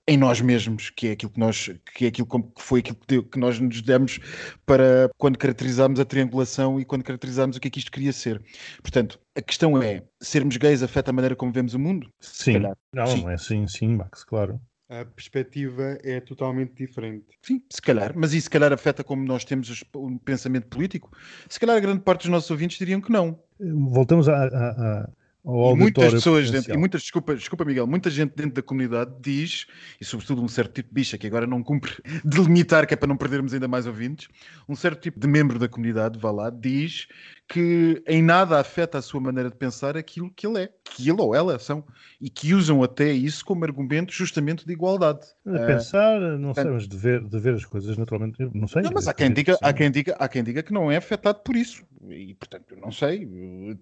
em 0.08 0.18
nós 0.18 0.42
mesmos, 0.42 0.90
que 0.90 1.08
é 1.08 1.12
aquilo 1.12 1.32
que 1.32 1.40
nós, 1.40 1.70
que 1.96 2.06
é 2.06 2.08
aquilo 2.08 2.28
que 2.28 2.62
foi 2.62 2.80
aquilo 2.80 2.98
que, 2.98 3.08
deu- 3.08 3.24
que 3.24 3.40
nós 3.40 3.60
nos 3.60 3.82
demos 3.82 4.20
para 4.66 5.10
quando 5.18 5.38
caracterizámos 5.38 6.00
a 6.00 6.06
triangulação 6.06 6.80
e 6.80 6.86
quando 6.86 7.04
caracterizámos 7.04 7.56
o 7.56 7.60
que 7.60 7.68
é 7.68 7.72
que 7.72 7.80
isto 7.80 7.92
queria 7.92 8.12
ser. 8.12 8.42
Portanto, 8.82 9.20
a 9.36 9.42
questão 9.42 9.82
é, 9.82 10.04
sermos 10.20 10.58
gays 10.58 10.82
afeta 10.84 11.12
a 11.12 11.14
maneira 11.14 11.36
como 11.36 11.52
vemos 11.52 11.74
o 11.74 11.80
mundo? 11.80 12.10
Sim. 12.20 12.60
Não, 12.94 13.06
Sim. 13.06 13.22
não 13.22 13.30
é 13.30 13.36
assim, 13.36 13.68
sim, 13.68 13.96
Max, 13.96 14.24
claro. 14.24 14.60
A 14.92 15.06
perspectiva 15.06 15.98
é 16.04 16.20
totalmente 16.20 16.74
diferente. 16.74 17.24
Sim, 17.42 17.62
se 17.70 17.82
calhar. 17.82 18.12
Mas 18.14 18.34
isso 18.34 18.44
se 18.44 18.50
calhar 18.50 18.74
afeta 18.74 19.06
como 19.06 19.24
nós 19.24 19.46
temos 19.46 19.70
os- 19.70 19.86
o 19.96 20.20
pensamento 20.20 20.68
político? 20.68 21.10
Se 21.48 21.58
calhar 21.58 21.78
a 21.78 21.80
grande 21.80 22.02
parte 22.02 22.24
dos 22.24 22.30
nossos 22.30 22.52
ouvintes 22.52 22.78
diriam 22.78 23.00
que 23.00 23.10
não. 23.10 23.40
Voltamos 23.58 24.28
a, 24.28 24.36
a, 24.36 24.48
a, 24.48 25.10
ao 25.46 25.72
E 25.74 25.80
muitas 25.80 26.14
pessoas 26.14 26.52
dentro, 26.52 26.74
e 26.74 26.78
muitas, 26.78 27.04
desculpa, 27.04 27.34
desculpa 27.36 27.64
Miguel, 27.64 27.88
muita 27.88 28.10
gente 28.10 28.34
dentro 28.36 28.52
da 28.56 28.62
comunidade 28.62 29.14
diz, 29.22 29.66
e 30.00 30.04
sobretudo 30.04 30.44
um 30.44 30.48
certo 30.50 30.74
tipo 30.74 30.90
de 30.90 30.94
bicha 30.94 31.18
que 31.18 31.26
agora 31.26 31.48
não 31.48 31.64
cumpre 31.64 31.94
delimitar, 32.26 32.86
que 32.86 32.94
é 32.94 32.98
para 32.98 33.08
não 33.08 33.16
perdermos 33.16 33.54
ainda 33.54 33.70
mais 33.70 33.88
ouvintes, 33.88 34.28
um 34.68 34.76
certo 34.76 35.02
tipo 35.02 35.20
de 35.22 35.28
membro 35.28 35.58
da 35.58 35.70
comunidade, 35.70 36.20
vá 36.20 36.32
lá, 36.32 36.50
diz 36.50 37.08
que 37.52 38.02
em 38.08 38.24
nada 38.24 38.62
afeta 38.62 38.98
a 38.98 39.02
sua 39.02 39.20
maneira 39.20 39.50
de 39.50 39.58
pensar 39.58 39.98
aquilo 39.98 40.32
que 40.34 40.48
ele 40.48 40.64
é, 40.64 40.70
que 40.86 41.10
ele 41.10 41.22
ou 41.22 41.36
ela 41.36 41.60
são, 41.60 41.84
e 42.20 42.30
que 42.30 42.54
usam 42.54 42.82
até 42.82 43.12
isso 43.12 43.44
como 43.44 43.66
argumento 43.66 44.14
justamente 44.14 44.66
de 44.66 44.72
igualdade. 44.72 45.20
De 45.46 45.58
Ah, 45.58 45.66
pensar, 45.66 46.18
não 46.40 46.54
sei, 46.54 46.64
mas 46.64 46.88
de 46.88 46.96
ver, 46.96 47.22
de 47.22 47.40
ver 47.40 47.56
as 47.56 47.66
coisas 47.66 47.98
naturalmente, 47.98 48.38
não 48.54 48.70
sei. 48.70 48.84
Não, 48.84 48.92
mas 48.94 49.06
há 49.06 49.14
quem, 49.14 49.34
diga, 49.34 49.58
que 49.58 49.66
há, 49.66 49.74
quem 49.74 49.92
diga, 49.92 50.16
há 50.18 50.30
quem 50.30 50.44
diga 50.46 50.64
que 50.64 50.72
não 50.72 50.90
é 50.90 50.96
afetado 50.96 51.40
por 51.40 51.58
isso. 51.58 51.84
E, 52.10 52.34
portanto, 52.34 52.66
eu 52.72 52.78
não 52.78 52.92
sei. 52.92 53.28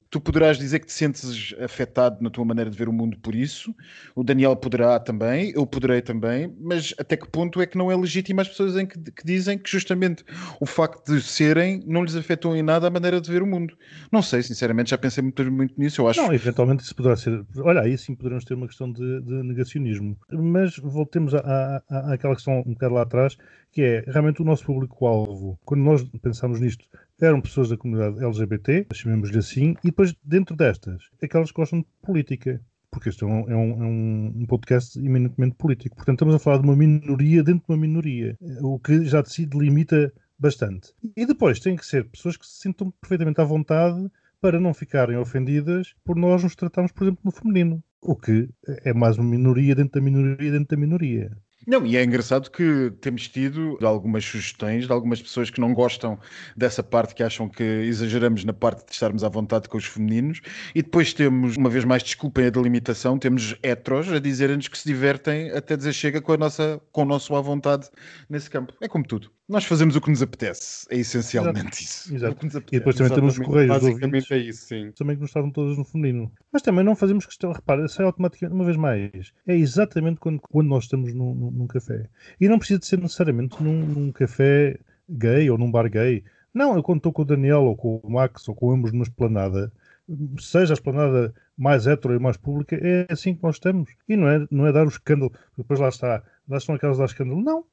Tu 0.10 0.20
poderás 0.20 0.58
dizer 0.58 0.80
que 0.80 0.88
te 0.88 0.94
sentes 0.94 1.54
afetado 1.64 2.22
na 2.22 2.30
tua 2.30 2.44
maneira 2.44 2.70
de 2.70 2.78
ver 2.78 2.90
o 2.90 2.94
mundo 2.94 3.18
por 3.20 3.34
isso. 3.34 3.74
O 4.14 4.24
Daniel 4.24 4.56
poderá 4.56 5.00
também, 5.00 5.52
eu 5.56 5.66
poderei 5.66 6.02
também. 6.02 6.54
Mas 6.60 6.94
até 6.98 7.16
que 7.16 7.28
ponto 7.30 7.62
é 7.62 7.66
que 7.66 7.78
não 7.78 7.92
é 7.92 7.96
legítimo 7.96 8.42
as 8.42 8.50
pessoas 8.50 8.76
em 8.76 8.86
que, 8.86 9.00
que 9.00 9.26
dizem 9.26 9.58
que 9.58 9.70
justamente 9.70 10.26
o 10.60 10.66
facto 10.66 11.14
de 11.14 11.22
serem 11.22 11.82
não 11.86 12.04
lhes 12.04 12.16
afetou 12.16 12.56
em 12.56 12.62
nada 12.62 12.88
a 12.88 12.90
maneira 12.90 13.22
de 13.22 13.32
ver 13.32 13.42
o 13.42 13.48
mundo? 13.48 13.59
Não 14.12 14.22
sei, 14.22 14.42
sinceramente, 14.44 14.90
já 14.92 14.98
pensei 14.98 15.22
muito, 15.24 15.52
muito 15.52 15.74
nisso. 15.80 16.02
Eu 16.02 16.08
acho 16.08 16.22
Não, 16.22 16.34
eventualmente 16.34 16.84
isso 16.84 16.96
poderá 16.96 17.16
ser. 17.16 17.44
Olha, 17.58 17.82
aí 17.82 17.98
sim 17.98 18.16
poderemos 18.16 18.46
ter 18.46 18.54
uma 18.54 18.68
questão 18.68 18.92
de, 18.92 19.22
de 19.22 19.34
negacionismo. 19.44 20.18
Mas 20.32 20.78
voltemos 20.78 21.34
à, 21.34 21.84
à, 21.90 22.14
àquela 22.14 22.36
questão 22.36 22.60
um 22.66 22.74
bocado 22.74 22.94
lá 22.96 23.02
atrás, 23.04 23.38
que 23.72 23.82
é 23.82 24.04
realmente 24.08 24.42
o 24.42 24.46
nosso 24.46 24.66
público-alvo. 24.66 25.60
Quando 25.66 25.82
nós 25.82 26.04
pensámos 26.22 26.60
nisto, 26.60 26.86
eram 27.22 27.42
pessoas 27.42 27.70
da 27.70 27.78
comunidade 27.78 28.24
LGBT, 28.24 28.88
chamemos-lhe 28.94 29.38
assim, 29.38 29.76
e 29.84 29.88
depois 29.88 30.16
dentro 30.24 30.56
destas, 30.56 31.04
aquelas 31.22 31.52
que 31.52 31.56
gostam 31.56 31.80
de 31.80 31.86
política. 32.02 32.62
Porque 32.92 33.10
este 33.10 33.24
é 33.24 33.28
é 33.28 33.30
um- 33.32 33.50
é 33.52 33.56
um- 33.56 34.34
um 34.38 34.46
podcast 34.48 34.98
eminentemente 34.98 35.56
político. 35.56 35.96
Portanto, 35.96 36.16
estamos 36.16 36.34
a 36.34 36.40
falar 36.40 36.58
de 36.58 36.64
uma 36.64 36.76
minoria 36.76 37.44
dentro 37.44 37.60
de 37.68 37.72
uma 37.72 37.78
minoria, 37.78 38.36
o 38.62 38.80
que 38.80 39.06
já 39.06 39.22
de 39.22 39.32
si 39.32 39.46
delimita 39.46 40.12
bastante. 40.40 40.94
E 41.16 41.26
depois 41.26 41.60
tem 41.60 41.76
que 41.76 41.86
ser 41.86 42.06
pessoas 42.10 42.38
que 42.38 42.46
se 42.46 42.62
sintam 42.62 42.92
perfeitamente 42.92 43.42
à 43.42 43.44
vontade 43.44 44.10
para 44.42 44.60
não 44.60 44.74
ficarem 44.74 45.18
ofendidas 45.18 45.94
por 46.04 46.16
nós 46.16 46.44
nos 46.44 46.56
tratarmos, 46.56 46.92
por 46.92 47.04
exemplo, 47.04 47.22
no 47.24 47.32
feminino. 47.32 47.84
O 48.02 48.16
que 48.16 48.50
é 48.86 48.94
mais 48.94 49.18
uma 49.18 49.30
minoria 49.30 49.76
dentro 49.76 50.00
da 50.00 50.02
minoria 50.02 50.52
dentro 50.52 50.76
da 50.76 50.78
minoria. 50.78 51.38
Não, 51.68 51.86
e 51.86 51.98
é 51.98 52.04
engraçado 52.04 52.50
que 52.50 52.92
temos 53.02 53.28
tido 53.28 53.78
algumas 53.84 54.24
sugestões 54.24 54.88
de 54.88 54.92
algumas 54.94 55.22
pessoas 55.22 55.50
que 55.50 55.60
não 55.60 55.74
gostam 55.74 56.18
dessa 56.56 56.82
parte, 56.82 57.14
que 57.14 57.22
acham 57.22 57.50
que 57.50 57.64
exageramos 57.64 58.46
na 58.46 58.54
parte 58.54 58.86
de 58.86 58.94
estarmos 58.94 59.24
à 59.24 59.30
vontade 59.30 59.68
com 59.68 59.78
os 59.78 59.86
femininos, 59.86 60.40
e 60.74 60.82
depois 60.82 61.14
temos, 61.14 61.58
uma 61.58 61.70
vez 61.70 61.84
mais, 61.84 62.02
desculpem 62.02 62.46
a 62.46 62.50
delimitação, 62.50 63.20
temos 63.20 63.56
heteros 63.62 64.12
a 64.12 64.20
dizerem-nos 64.20 64.70
que 64.70 64.78
se 64.78 64.88
divertem 64.88 65.52
até 65.52 65.76
dizer 65.76 65.94
chega 65.94 66.22
com, 66.22 66.32
a 66.32 66.38
nossa, 66.38 66.82
com 66.92 67.02
o 67.02 67.06
nosso 67.06 67.36
à 67.36 67.42
vontade 67.42 67.90
nesse 68.30 68.50
campo. 68.50 68.74
É 68.82 68.88
como 68.88 69.06
tudo. 69.06 69.30
Nós 69.50 69.66
fazemos 69.66 69.96
o 69.96 70.02
que 70.02 70.12
nos 70.12 70.22
apetece, 70.22 70.86
é 70.92 70.98
essencialmente 70.98 71.84
isso. 71.84 72.14
Exato. 72.14 72.34
O 72.34 72.36
que 72.38 72.46
nos 72.46 72.56
E 72.56 72.60
depois 72.72 72.96
também 72.96 73.14
temos 73.16 73.34
os 73.34 73.40
Exatamente. 73.40 73.48
correios 73.48 73.70
Basicamente 73.84 74.06
ouvintes 74.06 74.32
é 74.32 74.38
isso, 74.38 74.66
sim. 74.68 74.92
também 74.96 75.16
que 75.16 75.22
nos 75.24 75.32
tratam 75.32 75.52
todas 75.52 75.76
no 75.76 75.84
feminino. 75.84 76.32
Mas 76.54 76.62
também 76.62 76.86
não 76.86 76.96
fazemos 76.96 77.26
questão, 77.26 77.52
repara, 77.52 77.88
sai 77.88 78.06
automaticamente, 78.06 78.56
uma 78.56 78.64
vez 78.64 78.78
mais, 78.78 79.34
é 79.48 79.56
exatamente 79.56 80.20
quando, 80.20 80.40
quando 80.40 80.68
nós 80.68 80.84
estamos 80.84 81.14
num, 81.16 81.34
num- 81.34 81.52
num 81.52 81.68
café. 81.68 82.08
E 82.40 82.48
não 82.48 82.60
precisa 82.60 82.80
de 82.80 82.86
ser 82.86 83.00
necessariamente 83.00 83.62
num, 83.62 83.86
num 83.86 84.12
café 84.12 84.78
gay 85.10 85.50
ou 85.50 85.58
num 85.58 85.72
bar 85.72 85.90
gay. 85.90 86.24
Não, 86.54 86.76
eu 86.76 86.84
quando 86.84 86.98
estou 87.00 87.12
com 87.12 87.24
o 87.24 87.26
Daniel 87.26 87.64
ou 87.64 87.76
com 87.76 88.00
o 88.04 88.12
Max 88.12 88.48
ou 88.48 88.54
com 88.56 88.72
ambos 88.72 88.92
numa 88.92 89.04
esplanada, 89.04 89.72
seja 90.40 90.74
a 90.74 90.76
esplanada 90.76 91.34
mais 91.58 91.86
hetero 91.88 92.16
e 92.16 92.20
mais 92.20 92.38
pública, 92.38 92.76
é 92.82 93.06
assim 93.12 93.36
que 93.36 93.44
nós 93.44 93.56
estamos. 93.56 93.90
E 94.08 94.16
não 94.16 94.28
é, 94.28 94.48
não 94.50 94.66
é 94.68 94.72
dar 94.72 94.86
o 94.86 94.90
escândalo, 94.90 95.32
depois 95.58 95.80
lá 95.80 95.90
está, 95.90 96.24
lá 96.48 96.58
estão 96.58 96.76
aquelas 96.76 96.98
a 96.98 97.02
dar 97.02 97.06
escândalo. 97.06 97.42
Não, 97.42 97.64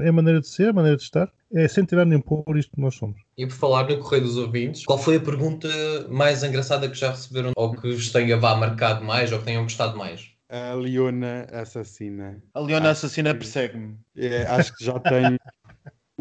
é, 0.00 0.06
é 0.06 0.08
a 0.08 0.12
maneira 0.12 0.40
de 0.40 0.48
ser, 0.48 0.68
a 0.68 0.72
maneira 0.72 0.96
de 0.96 1.02
estar, 1.04 1.30
é 1.52 1.66
sem 1.68 1.84
tirar 1.84 2.04
nem 2.04 2.20
pôr 2.20 2.56
isto 2.58 2.72
que 2.74 2.80
nós 2.80 2.94
somos. 2.94 3.20
E 3.38 3.46
por 3.46 3.54
falar 3.54 3.88
no 3.88 3.98
Correio 3.98 4.24
dos 4.24 4.36
Ouvintes, 4.36 4.84
qual 4.84 4.98
foi 4.98 5.16
a 5.16 5.20
pergunta 5.20 5.68
mais 6.08 6.42
engraçada 6.42 6.88
que 6.88 6.96
já 6.98 7.10
receberam 7.10 7.52
ou 7.56 7.72
que 7.74 7.92
vos 7.92 8.10
tenha 8.10 8.36
vá 8.36 8.54
marcado 8.56 9.04
mais 9.04 9.32
ou 9.32 9.38
que 9.38 9.44
tenham 9.46 9.62
gostado 9.62 9.96
mais? 9.96 10.28
A 10.48 10.74
Leona 10.74 11.46
Assassina. 11.52 12.42
A 12.52 12.58
Leona 12.58 12.90
Acho 12.90 13.06
Assassina 13.06 13.32
que- 13.32 13.38
persegue-me. 13.38 13.94
É, 14.16 14.42
acho 14.46 14.76
que 14.76 14.84
já 14.84 14.98
tem 14.98 15.38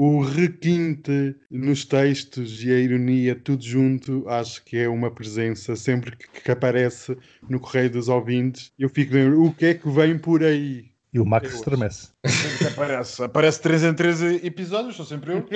o 0.02 0.22
requinte 0.22 1.36
nos 1.52 1.84
textos 1.84 2.64
e 2.64 2.72
a 2.72 2.80
ironia, 2.80 3.36
tudo 3.36 3.62
junto. 3.62 4.24
Acho 4.30 4.64
que 4.64 4.78
é 4.78 4.88
uma 4.88 5.12
presença 5.12 5.76
sempre 5.76 6.16
que, 6.16 6.26
que 6.42 6.50
aparece 6.50 7.18
no 7.50 7.60
Correio 7.60 7.90
dos 7.90 8.08
Ouvintes. 8.08 8.72
Eu 8.80 8.88
fico 8.88 9.14
lembro, 9.14 9.44
o 9.44 9.54
que 9.54 9.66
é 9.66 9.74
que 9.74 9.90
vem 9.90 10.18
por 10.18 10.42
aí? 10.42 10.86
E 11.12 11.20
o 11.20 11.26
Max 11.26 11.54
estremece. 11.54 12.12
Aparece. 12.72 13.22
Aparece 13.22 13.62
3 13.62 13.84
em 13.84 13.94
3 13.94 14.22
episódios, 14.46 14.96
sou 14.96 15.06
sempre 15.06 15.34
eu. 15.34 15.46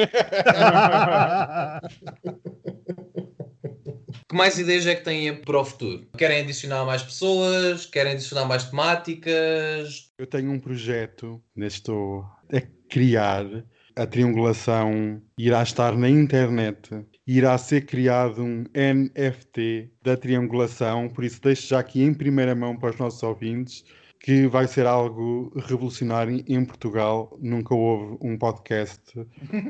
Que 4.30 4.36
mais 4.36 4.58
ideias 4.58 4.88
é 4.88 4.96
que 4.96 5.04
têm 5.04 5.36
para 5.36 5.60
o 5.60 5.66
futuro? 5.66 6.08
Querem 6.18 6.42
adicionar 6.42 6.86
mais 6.86 7.04
pessoas? 7.04 7.86
Querem 7.86 8.14
adicionar 8.14 8.46
mais 8.46 8.64
temáticas? 8.64 10.12
Eu 10.18 10.26
tenho 10.26 10.52
um 10.52 10.60
projeto, 10.60 11.42
ainda 11.56 11.68
estou 11.68 12.26
a 12.52 12.62
criar. 12.90 13.46
A 13.96 14.08
triangulação 14.08 15.22
irá 15.38 15.62
estar 15.62 15.96
na 15.96 16.10
internet. 16.10 16.90
Irá 17.28 17.58
ser 17.58 17.86
criado 17.86 18.44
um 18.44 18.64
NFT 18.76 19.92
da 20.02 20.18
triangulação, 20.18 21.08
por 21.10 21.24
isso 21.24 21.42
deixo 21.42 21.68
já 21.68 21.80
aqui 21.80 22.02
em 22.02 22.14
primeira 22.14 22.56
mão 22.56 22.76
para 22.76 22.90
os 22.90 22.98
nossos 22.98 23.22
ouvintes 23.24 23.86
que 24.24 24.48
vai 24.48 24.66
ser 24.68 24.88
algo 24.88 25.52
revolucionário 25.68 26.44
em 26.48 26.66
Portugal. 26.66 27.38
Nunca 27.42 27.76
houve 27.76 28.18
um 28.22 28.38
podcast 28.38 29.14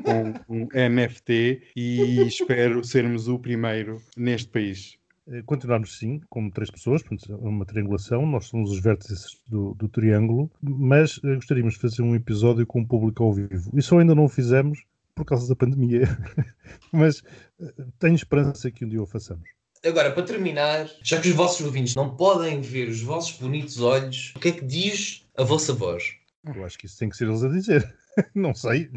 com 0.04 0.32
um 0.48 0.68
NFT 0.72 1.72
e 1.74 2.22
espero 2.22 2.84
sermos 2.84 3.26
o 3.26 3.36
primeiro 3.36 4.00
neste 4.16 4.48
país. 4.48 4.96
Eh, 5.28 5.42
Continuamos 5.42 5.98
sim, 5.98 6.20
como 6.28 6.50
três 6.50 6.70
pessoas, 6.70 7.02
portanto, 7.02 7.32
é 7.32 7.48
uma 7.48 7.64
triangulação, 7.64 8.26
nós 8.26 8.46
somos 8.46 8.70
os 8.70 8.80
vértices 8.80 9.40
do, 9.48 9.74
do 9.74 9.88
triângulo, 9.88 10.50
mas 10.60 11.20
eh, 11.24 11.34
gostaríamos 11.34 11.74
de 11.74 11.80
fazer 11.80 12.02
um 12.02 12.14
episódio 12.14 12.66
com 12.66 12.80
o 12.80 12.86
público 12.86 13.22
ao 13.22 13.32
vivo. 13.32 13.70
Isso 13.74 13.96
ainda 13.98 14.14
não 14.14 14.24
o 14.24 14.28
fizemos 14.28 14.84
por 15.14 15.24
causa 15.24 15.48
da 15.48 15.56
pandemia, 15.56 16.02
mas 16.92 17.22
eh, 17.60 17.72
tenho 17.98 18.14
esperança 18.14 18.70
que 18.70 18.84
um 18.84 18.88
dia 18.88 19.02
o 19.02 19.06
façamos. 19.06 19.48
Agora, 19.84 20.10
para 20.12 20.22
terminar, 20.22 20.88
já 21.02 21.20
que 21.20 21.28
os 21.28 21.34
vossos 21.34 21.64
ouvintes 21.64 21.94
não 21.94 22.16
podem 22.16 22.60
ver 22.60 22.88
os 22.88 23.02
vossos 23.02 23.38
bonitos 23.38 23.80
olhos, 23.80 24.32
o 24.34 24.40
que 24.40 24.48
é 24.48 24.52
que 24.52 24.64
diz 24.64 25.26
a 25.36 25.42
vossa 25.42 25.74
voz? 25.74 26.14
Eu 26.54 26.64
acho 26.64 26.78
que 26.78 26.86
isso 26.86 26.98
tem 26.98 27.08
que 27.08 27.16
ser 27.16 27.28
eles 27.28 27.42
a 27.42 27.48
dizer. 27.48 27.94
não 28.34 28.54
sei. 28.54 28.90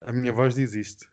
A 0.00 0.12
minha 0.12 0.32
voz 0.32 0.54
diz 0.54 0.74
isto. 0.74 1.08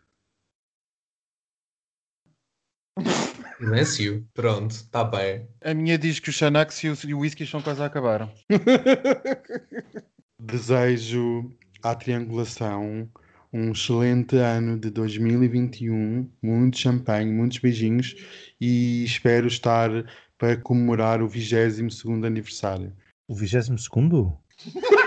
Silêncio. 3.58 4.26
Pronto, 4.32 4.70
está 4.70 5.04
bem. 5.04 5.48
A 5.62 5.74
minha 5.74 5.98
diz 5.98 6.18
que 6.20 6.30
o 6.30 6.32
Xanax 6.32 6.82
e 6.84 6.88
o, 6.88 6.96
e 7.06 7.14
o 7.14 7.18
whisky 7.20 7.42
estão 7.42 7.60
quase 7.60 7.82
a 7.82 7.86
acabar. 7.86 8.32
Desejo 10.38 11.50
à 11.82 11.94
triangulação 11.94 13.10
um 13.52 13.72
excelente 13.72 14.36
ano 14.36 14.78
de 14.78 14.90
2021, 14.90 16.30
muito 16.42 16.78
champanhe, 16.78 17.32
muitos 17.32 17.58
beijinhos 17.58 18.14
e 18.60 19.04
espero 19.04 19.46
estar 19.46 19.90
para 20.36 20.56
comemorar 20.56 21.22
o 21.22 21.28
22º 21.28 22.26
aniversário. 22.26 22.92
O 23.26 23.34
22 23.34 23.82
segundo? 23.82 24.38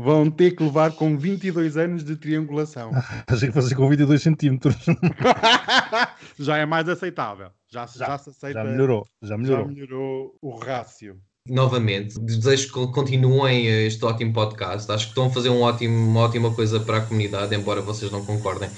Vão 0.00 0.30
ter 0.30 0.52
que 0.52 0.62
levar 0.62 0.92
com 0.92 1.16
22 1.18 1.76
anos 1.76 2.04
de 2.04 2.14
triangulação. 2.16 2.90
Estás 3.20 3.42
a 3.42 3.52
fazer 3.52 3.74
com 3.74 3.88
22 3.88 4.22
centímetros. 4.22 4.76
já 6.38 6.56
é 6.58 6.66
mais 6.66 6.88
aceitável. 6.88 7.50
Já, 7.70 7.86
se- 7.86 7.98
já 7.98 8.16
se 8.18 8.30
aceita. 8.30 8.60
Já 8.60 8.64
melhorou, 8.64 9.06
já 9.22 9.28
Já 9.28 9.36
melhorou. 9.38 9.68
melhorou 9.68 10.34
o 10.40 10.56
rácio. 10.56 11.16
Novamente, 11.46 12.20
desejo 12.20 12.66
que 12.72 12.92
continuem 12.92 13.66
este 13.86 14.04
ótimo 14.04 14.34
podcast. 14.34 14.90
Acho 14.92 15.06
que 15.06 15.10
estão 15.12 15.26
a 15.26 15.30
fazer 15.30 15.48
um 15.48 15.62
ótimo, 15.62 15.96
uma 16.10 16.20
ótima 16.20 16.52
coisa 16.54 16.78
para 16.78 16.98
a 16.98 17.00
comunidade, 17.00 17.54
embora 17.54 17.80
vocês 17.80 18.10
não 18.12 18.22
concordem. 18.24 18.68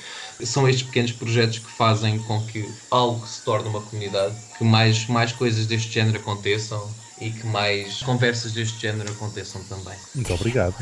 São 0.45 0.69
estes 0.69 0.85
pequenos 0.87 1.11
projetos 1.13 1.59
que 1.59 1.71
fazem 1.71 2.19
com 2.21 2.41
que 2.47 2.65
algo 2.91 3.27
se 3.27 3.45
torne 3.45 3.69
uma 3.69 3.81
comunidade, 3.81 4.37
que 4.57 4.63
mais, 4.65 5.07
mais 5.09 5.33
coisas 5.33 5.67
deste 5.67 5.93
género 5.93 6.19
aconteçam 6.19 6.89
e 7.21 7.31
que 7.31 7.47
mais 7.47 8.03
conversas 8.03 8.53
deste 8.53 8.81
género 8.81 9.13
aconteçam 9.13 9.63
também. 9.65 9.97
Muito 10.15 10.33
obrigado. 10.33 10.75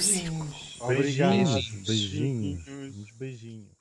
Círculo. 0.00 0.48
Obrigado. 0.80 1.30
Beijinhos, 1.30 1.70
beijinhos, 1.86 2.64
beijinhos. 3.18 3.76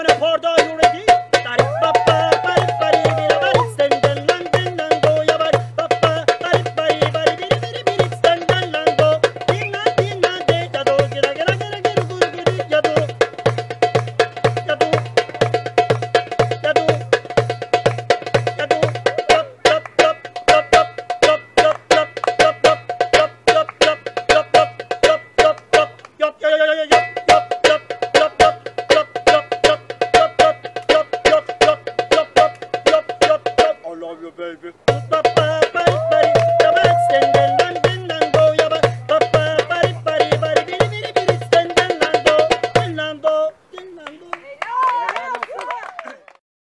میکنه 0.00 0.18
پاردار 0.20 0.79